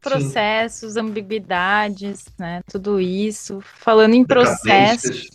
[0.00, 2.60] Processos, ambiguidades, né?
[2.70, 3.60] Tudo isso.
[3.60, 5.30] Falando em processos.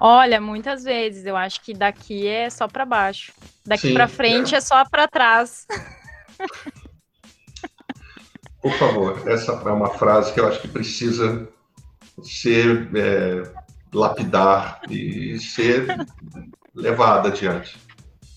[0.00, 3.32] Olha, muitas vezes eu acho que daqui é só para baixo.
[3.64, 5.66] Daqui para frente é só para trás.
[8.60, 11.48] Por favor, essa é uma frase que eu acho que precisa
[12.22, 13.42] ser é,
[13.92, 15.86] lapidar e ser
[16.74, 17.76] levada adiante.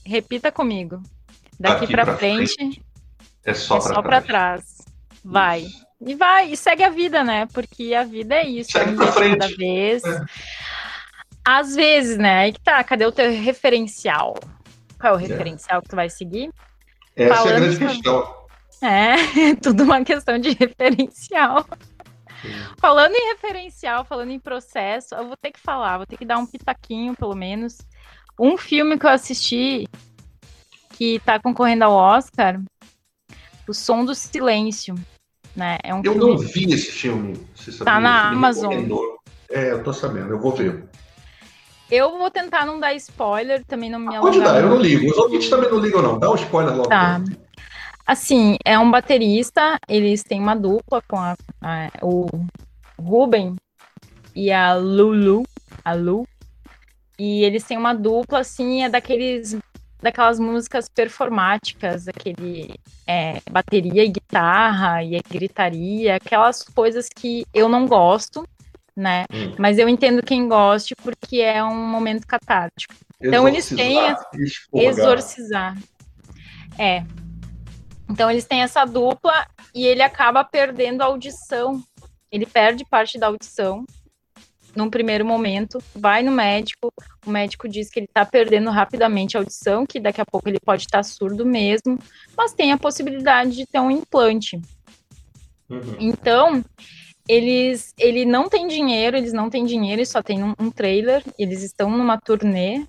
[0.06, 1.02] Repita comigo.
[1.60, 2.82] Daqui, Daqui para pra frente
[3.44, 4.64] É só é para para trás.
[5.24, 5.66] Vai.
[6.02, 7.46] E vai, e segue a vida, né?
[7.54, 9.58] Porque a vida é isso, é Segue um pra de cada frente.
[9.58, 10.04] vez.
[10.04, 10.26] É.
[11.46, 12.40] Às vezes, né?
[12.40, 14.36] Aí que tá, cadê o teu referencial?
[15.00, 15.28] Qual é o É.
[15.28, 16.52] referencial que tu vai seguir?
[17.16, 18.40] Essa é a Falando grande sobre- questão.
[18.82, 21.66] É, é tudo uma questão de referencial.
[22.78, 26.38] Falando em referencial, falando em processo, eu vou ter que falar, vou ter que dar
[26.38, 27.80] um pitaquinho, pelo menos.
[28.40, 29.86] Um filme que eu assisti
[30.94, 32.60] que tá concorrendo ao Oscar,
[33.68, 34.96] O Som do Silêncio,
[35.56, 35.78] né?
[35.84, 37.46] É um Eu filme não vi esse filme.
[37.56, 37.84] Você?
[37.84, 38.74] Tá na Amazon.
[39.52, 40.86] É, eu tô sabendo, eu vou ver.
[41.92, 45.10] Eu vou tentar não dar spoiler, também não me Pode alongar dar, eu não ligo.
[45.10, 46.20] Os ouvintes também não ligam, não.
[46.20, 46.90] Dá um spoiler logo.
[46.90, 47.20] Tá.
[48.06, 52.28] Assim, é um baterista, eles têm uma dupla com a, a- o
[53.00, 53.56] Ruben
[54.36, 55.44] e a Lulu,
[55.84, 56.28] a Lu,
[57.18, 59.58] e eles têm uma dupla, assim, é daqueles,
[60.02, 62.74] daquelas músicas performáticas, aquele
[63.06, 68.48] é, bateria e guitarra e gritaria, aquelas coisas que eu não gosto,
[69.00, 69.26] né?
[69.34, 69.56] Hum.
[69.58, 72.94] Mas eu entendo quem goste porque é um momento catártico.
[73.22, 74.90] Então, eles têm Exorcizar expurgar.
[74.90, 75.78] exorcizar.
[76.78, 77.04] É.
[78.10, 81.82] Então eles têm essa dupla e ele acaba perdendo a audição.
[82.32, 83.86] Ele perde parte da audição
[84.76, 86.94] num primeiro momento, vai no médico,
[87.26, 90.60] o médico diz que ele está perdendo rapidamente a audição, que daqui a pouco ele
[90.60, 91.98] pode estar surdo mesmo,
[92.38, 94.62] mas tem a possibilidade de ter um implante.
[95.70, 95.96] Uhum.
[96.00, 96.64] Então,
[97.30, 101.24] eles ele não tem dinheiro, eles não têm dinheiro, eles só tem um, um trailer,
[101.38, 102.88] eles estão numa turnê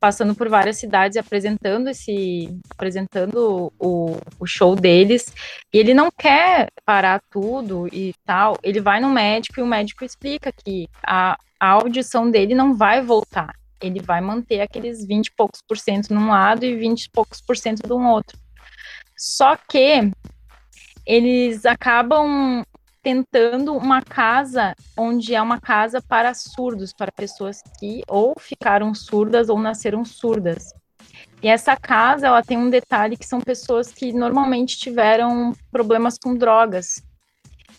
[0.00, 5.32] passando por várias cidades apresentando esse apresentando o, o show deles.
[5.72, 8.58] E ele não quer parar tudo e tal.
[8.64, 13.00] Ele vai no médico e o médico explica que a, a audição dele não vai
[13.02, 13.54] voltar.
[13.80, 17.40] Ele vai manter aqueles 20 e poucos por cento num lado e 20 e poucos
[17.40, 18.36] por cento do outro.
[19.16, 20.10] Só que
[21.06, 22.64] eles acabam
[23.02, 29.48] tentando uma casa onde é uma casa para surdos, para pessoas que ou ficaram surdas
[29.48, 30.72] ou nasceram surdas.
[31.42, 36.36] E essa casa, ela tem um detalhe que são pessoas que normalmente tiveram problemas com
[36.36, 37.02] drogas.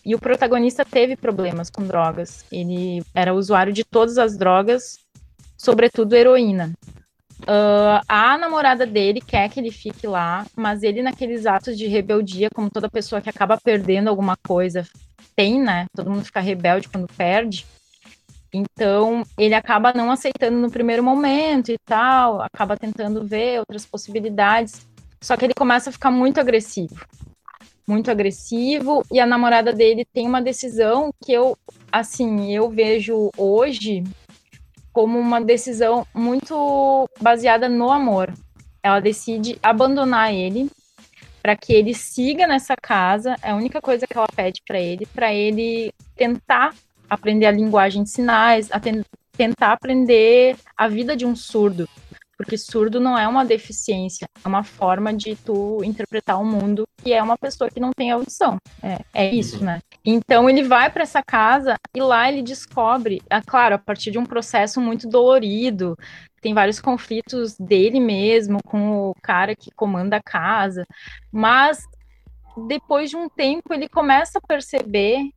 [0.05, 2.45] E o protagonista teve problemas com drogas.
[2.51, 4.99] Ele era usuário de todas as drogas,
[5.57, 6.73] sobretudo heroína.
[7.43, 12.49] Uh, a namorada dele quer que ele fique lá, mas ele, naqueles atos de rebeldia,
[12.53, 14.85] como toda pessoa que acaba perdendo alguma coisa,
[15.35, 15.85] tem, né?
[15.95, 17.65] Todo mundo fica rebelde quando perde.
[18.53, 24.85] Então, ele acaba não aceitando no primeiro momento e tal, acaba tentando ver outras possibilidades.
[25.19, 26.95] Só que ele começa a ficar muito agressivo.
[27.87, 31.57] Muito agressivo, e a namorada dele tem uma decisão que eu,
[31.91, 34.03] assim, eu vejo hoje
[34.93, 38.31] como uma decisão muito baseada no amor.
[38.81, 40.69] Ela decide abandonar ele
[41.43, 43.35] para que ele siga nessa casa.
[43.43, 46.73] É a única coisa que ela pede para ele, para ele tentar
[47.09, 51.87] aprender a linguagem de sinais, a tentar aprender a vida de um surdo,
[52.43, 57.13] porque surdo não é uma deficiência, é uma forma de tu interpretar o mundo que
[57.13, 58.57] é uma pessoa que não tem audição.
[58.81, 59.65] É, é isso, uhum.
[59.65, 59.79] né?
[60.05, 64.19] Então ele vai para essa casa e lá ele descobre, é claro, a partir de
[64.19, 65.97] um processo muito dolorido,
[66.41, 70.85] tem vários conflitos dele mesmo com o cara que comanda a casa,
[71.31, 71.81] mas
[72.67, 75.29] depois de um tempo ele começa a perceber,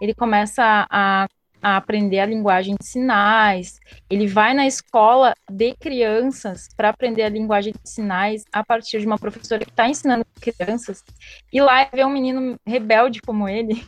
[0.00, 1.26] ele começa a
[1.64, 3.80] a aprender a linguagem de sinais.
[4.10, 9.06] Ele vai na escola de crianças para aprender a linguagem de sinais a partir de
[9.06, 11.02] uma professora que está ensinando crianças.
[11.50, 13.82] E lá vê um menino rebelde como ele.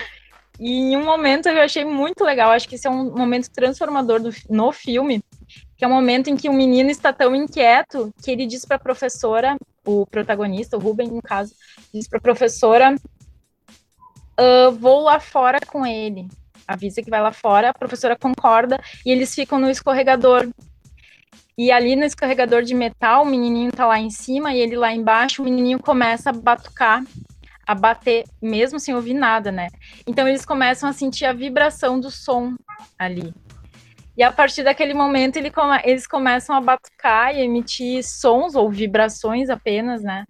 [0.58, 4.22] e em um momento eu achei muito legal, acho que esse é um momento transformador
[4.22, 5.22] do, no filme,
[5.76, 8.76] que é um momento em que o menino está tão inquieto que ele diz para
[8.76, 11.54] a professora, o protagonista, o Ruben, no caso,
[11.92, 16.26] diz para a professora: uh, vou lá fora com ele
[16.68, 20.48] avisa que vai lá fora, a professora concorda e eles ficam no escorregador.
[21.56, 24.92] E ali no escorregador de metal, o menininho tá lá em cima e ele lá
[24.92, 27.02] embaixo, o menininho começa a batucar,
[27.66, 29.68] a bater, mesmo sem ouvir nada, né?
[30.06, 32.54] Então eles começam a sentir a vibração do som
[32.96, 33.34] ali.
[34.16, 38.70] E a partir daquele momento ele come, eles começam a batucar e emitir sons ou
[38.70, 40.24] vibrações apenas, né?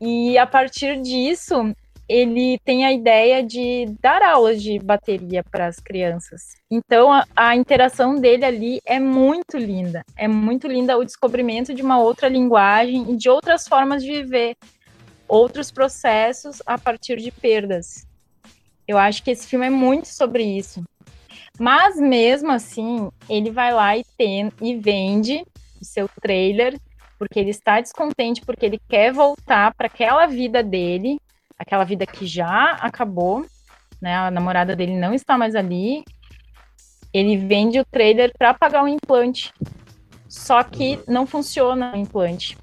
[0.00, 1.74] E a partir disso,
[2.08, 6.54] ele tem a ideia de dar aulas de bateria para as crianças.
[6.70, 10.02] Então, a, a, interação dele ali é muito linda.
[10.16, 14.56] É muito linda o descobrimento de uma outra linguagem e de outras formas de viver,
[15.28, 18.06] outros processos a partir de perdas.
[18.86, 20.82] Eu acho que esse filme é muito sobre isso.
[21.58, 25.44] Mas mesmo assim, ele vai lá e tem e vende
[25.80, 26.78] o seu trailer
[27.18, 31.18] porque ele está descontente porque ele quer voltar para aquela vida dele
[31.58, 33.44] aquela vida que já acabou,
[34.00, 34.14] né?
[34.14, 36.04] A namorada dele não está mais ali.
[37.12, 39.52] Ele vende o trailer para pagar o implante.
[40.28, 42.56] Só que não funciona o implante.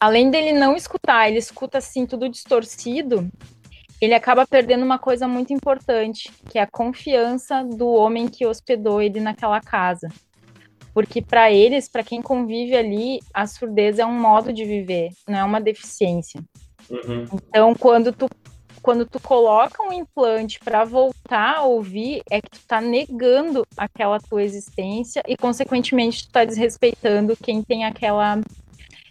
[0.00, 3.28] Além dele não escutar, ele escuta assim tudo distorcido,
[4.00, 9.02] ele acaba perdendo uma coisa muito importante, que é a confiança do homem que hospedou
[9.02, 10.08] ele naquela casa.
[10.94, 15.38] Porque para eles, para quem convive ali, a surdez é um modo de viver, não
[15.38, 16.40] é uma deficiência.
[16.90, 17.26] Uhum.
[17.32, 18.28] Então, quando tu,
[18.82, 24.18] quando tu coloca um implante para voltar a ouvir, é que tu tá negando aquela
[24.18, 28.40] tua existência e, consequentemente, tu tá desrespeitando quem tem aquela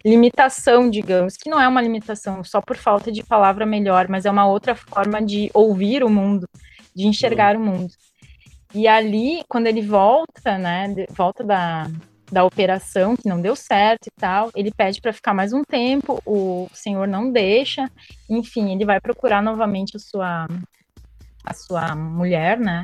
[0.05, 4.31] limitação, digamos, que não é uma limitação só por falta de palavra melhor, mas é
[4.31, 6.47] uma outra forma de ouvir o mundo,
[6.95, 7.61] de enxergar uhum.
[7.61, 7.93] o mundo.
[8.73, 11.87] E ali, quando ele volta, né, volta da,
[12.31, 14.51] da operação que não deu certo e tal.
[14.55, 17.89] Ele pede para ficar mais um tempo, o senhor não deixa.
[18.29, 20.47] Enfim, ele vai procurar novamente a sua
[21.43, 22.83] a sua mulher, né?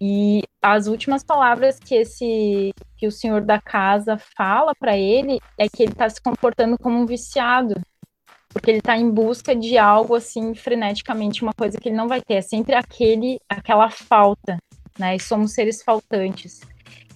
[0.00, 5.68] E as últimas palavras que esse que o senhor da casa fala para ele é
[5.68, 7.80] que ele está se comportando como um viciado,
[8.48, 12.20] porque ele está em busca de algo assim freneticamente, uma coisa que ele não vai
[12.20, 14.58] ter, é sempre aquele aquela falta,
[14.98, 15.14] né?
[15.14, 16.60] E somos seres faltantes.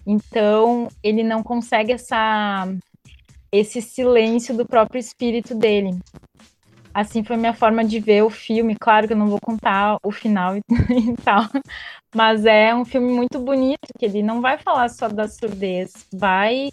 [0.07, 2.69] Então, ele não consegue essa
[3.53, 5.99] esse silêncio do próprio espírito dele.
[6.95, 8.75] assim foi minha forma de ver o filme.
[8.75, 10.63] Claro que eu não vou contar o final e,
[11.23, 11.47] tal,
[12.15, 16.71] mas é um filme muito bonito, que ele não vai falar só da surdez, vai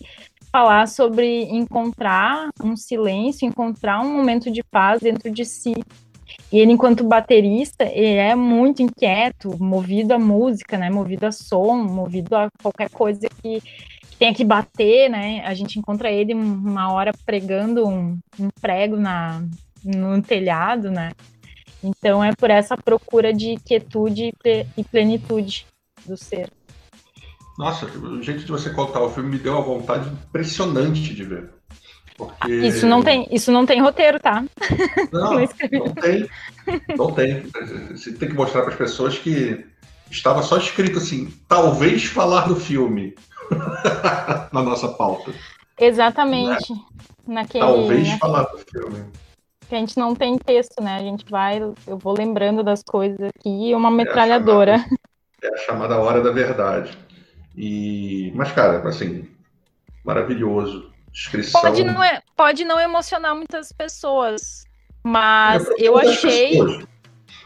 [0.51, 5.73] falar sobre encontrar um silêncio, encontrar um momento de paz dentro de si.
[6.51, 10.89] E ele, enquanto baterista, ele é muito inquieto, movido a música, né?
[10.89, 15.45] Movido a som, movido a qualquer coisa que, que tenha que bater, né?
[15.45, 19.43] A gente encontra ele uma hora pregando um, um prego na,
[19.83, 21.11] no telhado, né?
[21.83, 24.33] Então é por essa procura de quietude
[24.75, 25.67] e plenitude
[26.05, 26.49] do ser.
[27.57, 31.58] Nossa, o jeito de você contar o filme me deu uma vontade impressionante de ver.
[32.19, 32.51] Porque...
[32.51, 34.43] Isso não tem, isso não tem roteiro, tá?
[35.09, 36.29] Não, não, não tem.
[36.97, 37.43] Não tem.
[37.91, 39.65] Você tem que mostrar para as pessoas que
[40.11, 43.15] estava só escrito assim, talvez falar do filme
[44.51, 45.31] na nossa pauta.
[45.79, 46.73] Exatamente.
[46.73, 46.79] Né?
[47.25, 48.17] Naquele, talvez né?
[48.17, 49.05] falar do filme
[49.69, 50.95] que a gente não tem texto, né?
[50.95, 54.71] A gente vai, eu vou lembrando das coisas aqui, uma metralhadora.
[54.71, 54.95] É a chamada,
[55.43, 56.97] é a chamada hora da verdade.
[57.55, 59.29] E, mas cara, assim,
[60.03, 60.91] maravilhoso.
[61.11, 61.61] Descrição.
[61.61, 61.95] Pode não,
[62.35, 64.63] pode não emocionar muitas pessoas,
[65.03, 66.59] mas é eu achei,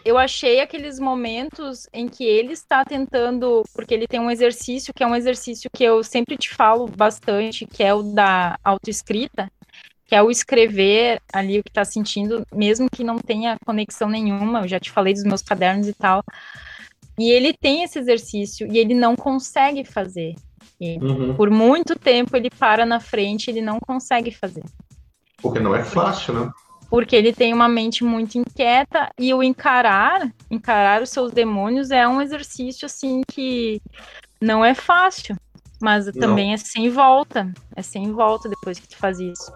[0.05, 5.03] eu achei aqueles momentos em que ele está tentando, porque ele tem um exercício que
[5.03, 9.49] é um exercício que eu sempre te falo bastante, que é o da autoescrita
[10.05, 14.61] que é o escrever ali o que está sentindo, mesmo que não tenha conexão nenhuma.
[14.61, 16.23] Eu já te falei dos meus cadernos e tal.
[17.17, 20.35] E ele tem esse exercício e ele não consegue fazer.
[21.01, 21.35] Uhum.
[21.35, 24.63] Por muito tempo ele para na frente, ele não consegue fazer.
[25.41, 26.51] Porque não é fácil, né?
[26.89, 32.07] Porque ele tem uma mente muito inquieta e o encarar, encarar os seus demônios é
[32.07, 33.81] um exercício assim que
[34.39, 35.35] não é fácil,
[35.81, 36.13] mas não.
[36.13, 39.51] também é sem volta, é sem volta depois que tu faz isso.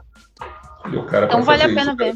[1.25, 2.15] Então vale a pena isso, ver.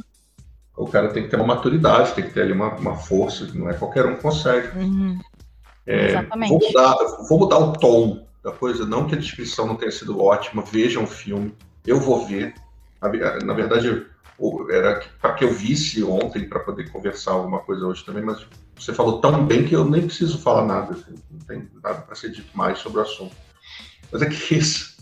[0.75, 3.69] O cara tem que ter uma maturidade, tem que ter ali uma, uma força, não
[3.69, 4.75] é qualquer um que consegue.
[4.77, 5.19] Uhum.
[5.85, 6.49] É, Exatamente.
[6.49, 6.95] Vou mudar,
[7.29, 11.03] vou mudar o tom da coisa, não que a descrição não tenha sido ótima, vejam
[11.03, 11.53] o filme,
[11.85, 12.53] eu vou ver.
[13.01, 14.05] Na verdade,
[14.69, 18.93] era para que eu visse ontem para poder conversar alguma coisa hoje também, mas você
[18.93, 22.31] falou tão bem que eu nem preciso falar nada, assim, não tem nada para ser
[22.31, 23.35] dito mais sobre o assunto.
[24.11, 24.95] Mas é que isso,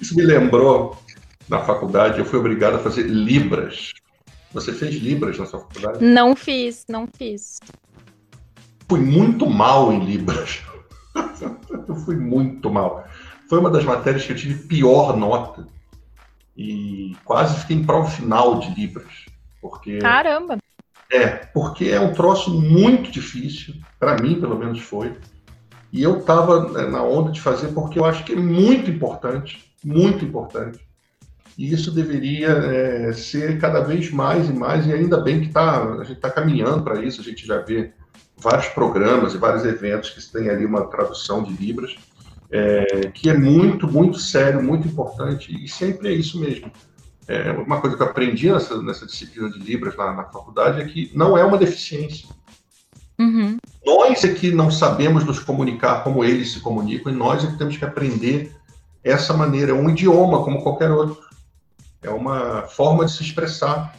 [0.00, 0.96] isso me lembrou
[1.48, 3.92] na faculdade, eu fui obrigado a fazer Libras.
[4.52, 6.04] Você fez Libras na sua faculdade?
[6.04, 7.58] Não fiz, não fiz.
[8.88, 10.62] Fui muito mal em Libras.
[11.88, 13.06] eu fui muito mal.
[13.48, 15.66] Foi uma das matérias que eu tive pior nota.
[16.56, 19.26] E quase fiquei em prova final de Libras.
[19.60, 19.98] Porque...
[19.98, 20.58] Caramba!
[21.10, 25.16] É, porque é um troço muito difícil, para mim pelo menos foi.
[25.90, 29.72] E eu estava né, na onda de fazer porque eu acho que é muito importante,
[29.82, 30.86] muito importante.
[31.56, 35.82] E isso deveria é, ser cada vez mais e mais, e ainda bem que tá,
[35.82, 37.92] a gente está caminhando para isso, a gente já vê
[38.40, 41.96] vários programas e vários eventos que têm ali uma tradução de Libras,
[42.50, 46.70] é, que é muito, muito sério, muito importante, e sempre é isso mesmo.
[47.26, 50.84] É, uma coisa que eu aprendi nessa, nessa disciplina de Libras na, na faculdade é
[50.86, 52.28] que não é uma deficiência.
[53.18, 53.58] Uhum.
[53.84, 57.58] Nós é que não sabemos nos comunicar como eles se comunicam, e nós é que
[57.58, 58.56] temos que aprender
[59.04, 61.28] essa maneira, é um idioma como qualquer outro
[62.02, 63.96] é uma forma de se expressar.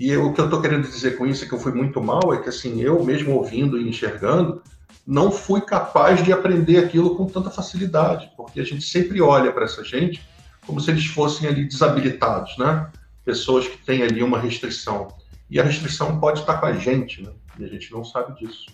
[0.00, 2.00] E eu, o que eu estou querendo dizer com isso é que eu fui muito
[2.00, 4.62] mal, é que assim, eu mesmo ouvindo e enxergando,
[5.06, 9.66] não fui capaz de aprender aquilo com tanta facilidade, porque a gente sempre olha para
[9.66, 10.26] essa gente
[10.66, 12.90] como se eles fossem ali desabilitados, né?
[13.26, 15.08] Pessoas que têm ali uma restrição.
[15.50, 17.32] E a restrição pode estar com a gente, né?
[17.58, 18.68] E a gente não sabe disso.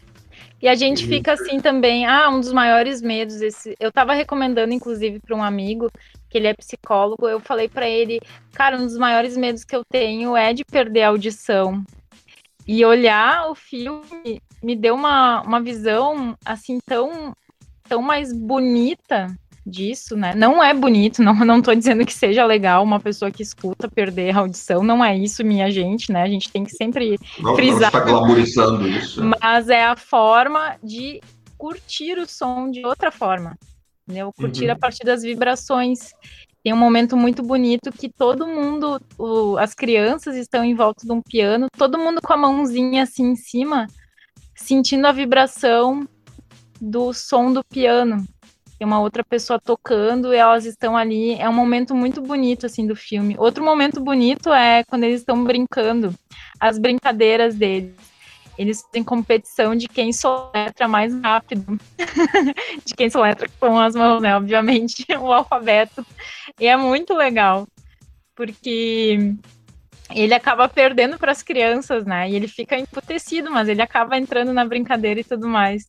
[0.62, 1.08] E a gente e...
[1.08, 5.42] fica assim também, ah, um dos maiores medos esse, eu estava recomendando inclusive para um
[5.42, 5.90] amigo
[6.36, 8.20] que ele é psicólogo, eu falei para ele,
[8.52, 11.82] cara, um dos maiores medos que eu tenho é de perder a audição.
[12.68, 17.32] E olhar o filme me deu uma, uma visão assim tão
[17.88, 19.34] tão mais bonita
[19.64, 20.34] disso, né?
[20.34, 24.36] Não é bonito, não, não tô dizendo que seja legal uma pessoa que escuta perder
[24.36, 26.22] a audição, não é isso, minha gente, né?
[26.22, 27.92] A gente tem que sempre não, frisar.
[27.92, 29.24] Não está glamorizando isso.
[29.24, 31.20] Mas é a forma de
[31.56, 33.56] curtir o som de outra forma
[34.06, 34.24] né?
[34.24, 34.72] O curtir uhum.
[34.72, 36.12] a partir das vibrações.
[36.62, 41.12] Tem um momento muito bonito que todo mundo, o, as crianças estão em volta de
[41.12, 43.86] um piano, todo mundo com a mãozinha assim em cima,
[44.54, 46.08] sentindo a vibração
[46.80, 48.26] do som do piano.
[48.78, 51.34] Tem uma outra pessoa tocando e elas estão ali.
[51.34, 53.36] É um momento muito bonito assim do filme.
[53.38, 56.14] Outro momento bonito é quando eles estão brincando,
[56.60, 57.94] as brincadeiras deles
[58.58, 61.78] eles têm competição de quem soletra mais rápido.
[62.84, 64.36] de quem soletra com as mãos, né?
[64.36, 66.04] Obviamente, o alfabeto.
[66.58, 67.66] E é muito legal,
[68.34, 69.34] porque
[70.14, 72.30] ele acaba perdendo para as crianças, né?
[72.30, 75.86] E ele fica emputecido, mas ele acaba entrando na brincadeira e tudo mais.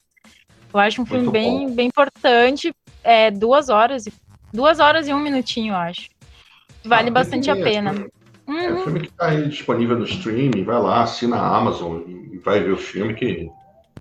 [0.73, 2.73] Eu acho um filme bem, bem importante.
[3.03, 4.05] É duas horas,
[4.51, 6.09] duas horas e um minutinho, eu acho.
[6.83, 8.07] Vale ah, bastante a pena.
[8.47, 8.59] É, uhum.
[8.59, 12.37] é um filme que está aí disponível no streaming, vai lá, assina a Amazon e
[12.37, 13.49] vai ver o filme que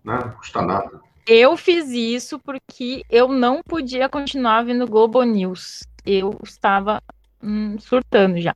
[0.05, 1.01] né, não custa nada.
[1.26, 5.82] Eu fiz isso porque eu não podia continuar vendo Globo News.
[6.05, 7.03] Eu estava
[7.42, 8.55] hum, surtando já.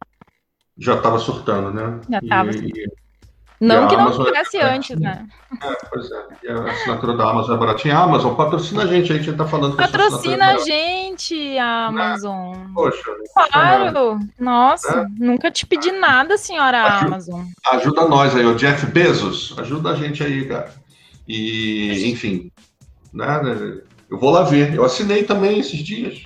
[0.79, 2.01] Já estava surtando, né?
[2.09, 2.51] Já estava.
[3.61, 5.27] Não que não tivesse é antes, né?
[5.63, 6.27] É, pois é.
[6.45, 7.99] E a assinatura da Amazon é baratinha.
[7.99, 12.55] A Amazon, patrocina a gente, a gente tá falando que Patrocina a gente, a Amazon.
[12.55, 12.75] É.
[12.75, 13.11] Poxa.
[13.53, 14.19] Claro.
[14.39, 15.07] Nossa, é.
[15.23, 17.45] nunca te pedi nada, senhora ajuda, Amazon.
[17.73, 19.55] Ajuda nós aí, o Jeff Bezos.
[19.59, 20.73] Ajuda a gente aí, cara.
[21.29, 22.51] E, enfim,
[23.13, 23.43] né?
[24.11, 24.75] Eu vou lá ver.
[24.75, 26.25] Eu assinei também esses dias.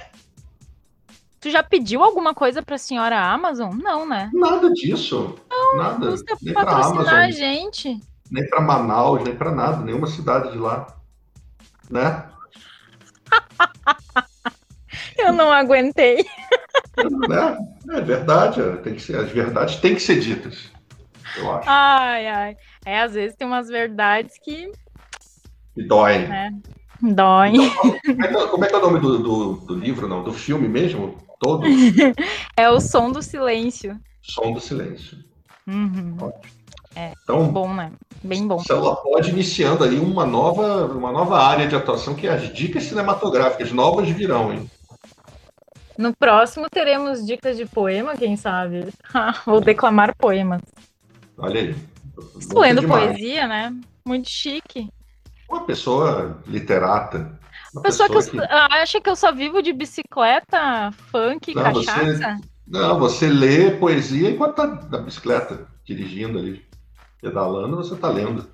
[1.45, 3.75] Tu já pediu alguma coisa para a senhora Amazon?
[3.77, 4.31] Não, né?
[4.33, 5.39] Nada disso.
[5.51, 6.11] Não, nada.
[6.11, 7.07] Custa nem para Amazon.
[7.07, 8.01] a gente.
[8.31, 10.87] Nem para Manaus, nem para nada, nenhuma cidade de lá.
[11.91, 12.25] Né?
[15.19, 16.25] Eu não aguentei.
[16.97, 20.73] É, é verdade, tem que ser, as verdades têm que ser ditas.
[21.37, 21.69] Eu acho.
[21.69, 22.57] Ai, ai.
[22.87, 24.73] É, às vezes tem umas verdades que.
[25.75, 26.23] Que doem.
[26.23, 26.49] É.
[27.03, 27.53] Dói.
[28.09, 30.23] Então, como, é que é, o nome do, do, do livro, não?
[30.23, 31.19] Do filme mesmo?
[31.45, 31.67] Todo?
[32.57, 34.01] é o som do silêncio.
[34.23, 35.19] Som do silêncio.
[35.67, 36.17] Uhum.
[36.97, 37.93] É então, bom, né?
[38.23, 38.63] Bem bom.
[38.71, 42.85] Ela pode iniciando aí uma nova, uma nova área de atuação que é as dicas
[42.85, 44.71] cinematográficas novas virão, hein?
[45.99, 48.89] No próximo teremos dicas de poema, quem sabe?
[49.45, 50.63] Vou declamar poemas.
[51.37, 51.77] Olha aí.
[52.39, 53.09] Estou lendo demais.
[53.09, 53.77] poesia, né?
[54.07, 54.89] Muito chique.
[55.49, 57.39] Uma pessoa literata.
[57.75, 62.17] Uma pessoa, pessoa que, que, acha que eu só vivo de bicicleta, funk, não, cachaça.
[62.17, 66.65] Você, não, você lê poesia enquanto tá na bicicleta, dirigindo ali,
[67.21, 68.49] pedalando, você tá lendo.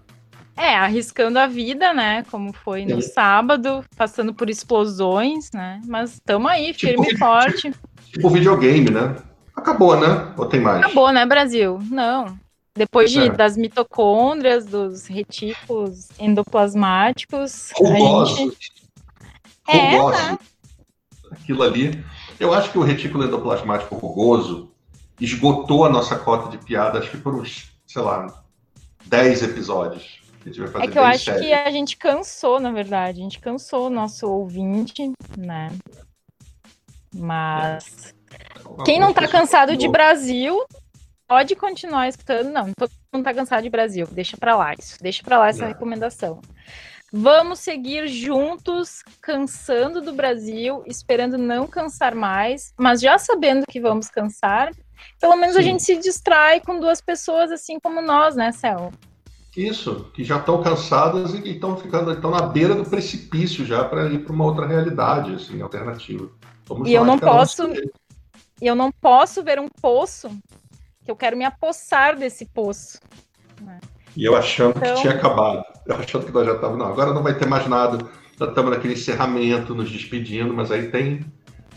[0.57, 2.25] É, arriscando a vida, né?
[2.31, 5.81] Como foi no sábado, passando por explosões, né?
[5.87, 7.71] Mas estamos aí, tipo firme e forte.
[7.71, 9.17] Tipo, tipo videogame, né?
[9.55, 10.33] Acabou, né?
[10.37, 10.79] Ou tem mais?
[10.79, 11.79] Acabou, né, Brasil?
[11.91, 12.39] Não.
[12.75, 13.29] Depois de, é.
[13.29, 17.71] das mitocôndrias, dos retículos endoplasmáticos.
[17.77, 18.39] Rugosos.
[18.39, 18.80] Gente...
[19.71, 20.39] É, né?
[21.31, 22.05] Aquilo ali.
[22.39, 24.73] Eu acho que o retículo endoplasmático rugoso
[25.21, 28.43] esgotou a nossa cota de piada, acho que por uns, sei lá,
[29.07, 30.21] 10 episódios.
[30.81, 33.21] é que eu acho que a gente cansou, na verdade.
[33.21, 35.71] A gente cansou o nosso ouvinte, né?
[37.15, 38.15] Mas.
[38.33, 38.83] É.
[38.85, 40.65] Quem não tá cansado de Brasil
[41.29, 42.51] pode continuar escutando.
[42.51, 44.07] Não, todo mundo tá cansado de Brasil.
[44.11, 44.97] Deixa para lá isso.
[45.01, 46.41] Deixa para lá essa recomendação.
[47.13, 54.09] Vamos seguir juntos, cansando do Brasil, esperando não cansar mais, mas já sabendo que vamos
[54.09, 54.71] cansar.
[55.21, 55.61] Pelo menos Sim.
[55.61, 58.93] a gente se distrai com duas pessoas assim como nós, né, Céu?
[59.57, 64.07] Isso, que já estão cansadas e estão ficando estão na beira do precipício já para
[64.07, 66.31] ir para uma outra realidade, assim, alternativa.
[66.67, 67.69] Vamos e eu não posso,
[68.61, 70.31] e eu não posso ver um poço
[71.05, 73.01] que eu quero me apossar desse poço.
[73.61, 73.81] Né?
[74.21, 74.95] E eu achando então...
[74.95, 75.65] que tinha acabado.
[75.87, 76.79] Eu achando que nós já estávamos.
[76.79, 78.07] Não, agora não vai ter mais nada.
[78.39, 81.25] Já estamos naquele encerramento, nos despedindo, mas aí tem.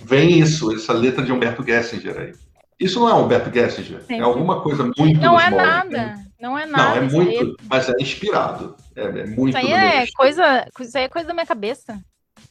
[0.04, 2.34] Vem isso, essa letra de Humberto Gessinger aí.
[2.78, 5.22] Isso não é Humberto Gessinger, é alguma coisa muito.
[5.22, 6.26] Não é nada, né?
[6.38, 6.84] não é nada.
[6.84, 7.56] Não, é muito, aí...
[7.70, 8.76] mas é inspirado.
[8.94, 9.50] É, é muito.
[9.50, 11.98] Isso aí é coisa, isso aí é coisa da minha cabeça.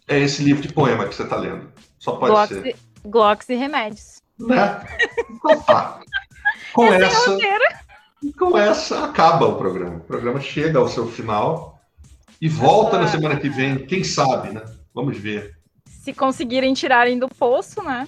[0.08, 1.70] É esse livro de poema que você está lendo.
[1.98, 2.76] Só pode Glocks ser.
[3.04, 4.22] Glocks e remédios.
[4.40, 4.82] Né?
[5.30, 6.00] Então tá.
[6.72, 7.36] Com Esse essa,
[8.28, 9.96] é com essa acaba o programa.
[9.96, 11.80] O programa chega ao seu final
[12.40, 14.62] e volta na semana que vem, quem sabe, né?
[14.94, 15.56] Vamos ver.
[15.86, 18.06] Se conseguirem tirarem do poço, né?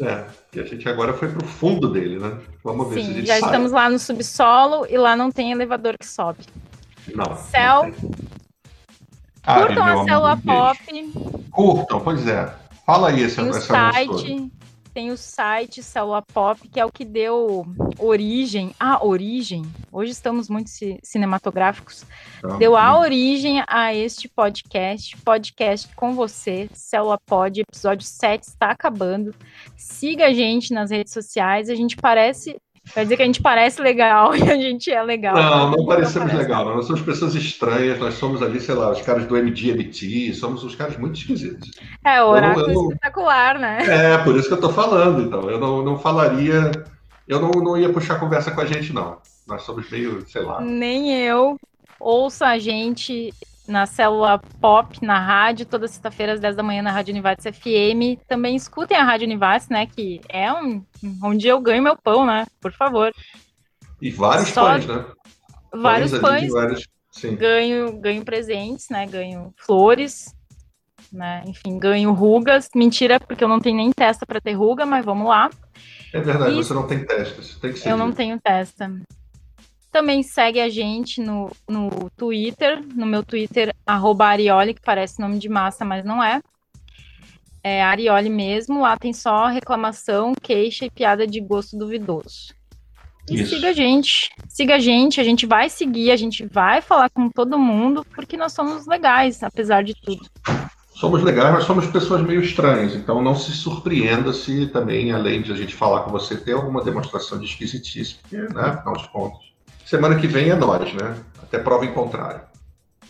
[0.00, 0.24] É,
[0.54, 2.38] e a gente agora foi pro fundo dele, né?
[2.62, 3.48] Vamos ver Sim, se a gente já sai.
[3.48, 6.44] estamos lá no subsolo e lá não tem elevador que sobe.
[7.14, 7.36] Não.
[7.36, 7.92] Céu.
[9.46, 11.12] Não Curtam a célula pop.
[11.50, 12.52] Curtam, pois é.
[12.86, 14.50] Fala aí essa, essa site
[14.94, 17.66] tem o site Célula Pop, que é o que deu
[17.98, 18.72] origem.
[18.78, 19.64] A origem.
[19.90, 20.70] Hoje estamos muito
[21.02, 22.06] cinematográficos.
[22.40, 22.56] Tá.
[22.56, 25.16] Deu a origem a este podcast.
[25.18, 27.60] Podcast com você, Célula Pod.
[27.60, 29.34] Episódio 7 está acabando.
[29.76, 31.68] Siga a gente nas redes sociais.
[31.68, 32.56] A gente parece
[32.94, 35.34] Vai dizer que a gente parece legal e a gente é legal.
[35.34, 36.48] Não, não parecemos parece.
[36.48, 36.76] legal.
[36.76, 40.74] Nós somos pessoas estranhas, nós somos ali, sei lá, os caras do MGMT, somos os
[40.74, 41.70] caras muito esquisitos.
[42.04, 43.78] É, o oráculo eu não, eu espetacular, né?
[43.86, 45.48] É, por isso que eu tô falando, então.
[45.48, 46.70] Eu não, não falaria,
[47.26, 49.18] eu não, não ia puxar conversa com a gente, não.
[49.46, 50.60] Nós somos meio, sei lá.
[50.60, 51.58] Nem eu.
[51.98, 53.32] Ouça a gente
[53.66, 58.20] na célula pop, na rádio, toda sexta-feira às 10 da manhã na Rádio Univates FM.
[58.28, 59.86] Também escutem a Rádio Univates, né?
[59.86, 60.84] Que é um,
[61.22, 62.46] onde eu ganho meu pão, né?
[62.60, 63.12] Por favor.
[64.00, 64.66] E vários Só...
[64.66, 65.04] pães, né?
[65.72, 66.52] Vários pães.
[66.52, 66.86] Vários...
[67.38, 69.06] Ganho, ganho presentes, né?
[69.06, 70.34] Ganho flores,
[71.12, 71.42] né?
[71.46, 72.68] Enfim, ganho rugas.
[72.74, 75.48] Mentira, porque eu não tenho nem testa para ter ruga, mas vamos lá.
[76.12, 76.56] É verdade, e...
[76.56, 77.60] você não tem testa.
[77.60, 78.90] Tem que eu não tenho testa.
[79.94, 85.38] Também segue a gente no, no Twitter, no meu Twitter, arroba Arioli, que parece nome
[85.38, 86.42] de massa, mas não é.
[87.62, 92.52] É Arioli mesmo, lá tem só reclamação, queixa e piada de gosto duvidoso.
[93.30, 93.54] E Isso.
[93.54, 97.28] siga a gente, siga a gente, a gente vai seguir, a gente vai falar com
[97.28, 100.28] todo mundo, porque nós somos legais, apesar de tudo.
[100.92, 105.52] Somos legais, mas somos pessoas meio estranhas, então não se surpreenda se também, além de
[105.52, 109.53] a gente falar com você, ter alguma demonstração de esquisitice, porque, né, afinal de contas,
[109.84, 111.16] Semana que vem é nós, né?
[111.42, 112.40] Até prova em contrário.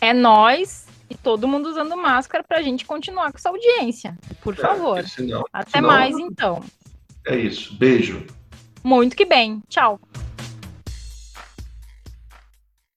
[0.01, 4.17] É nós e todo mundo usando máscara para a gente continuar com essa audiência.
[4.41, 5.07] Por é, favor.
[5.07, 6.63] Senão, Até senão, mais, então.
[7.25, 7.75] É isso.
[7.77, 8.25] Beijo.
[8.83, 9.61] Muito que bem.
[9.69, 9.99] Tchau.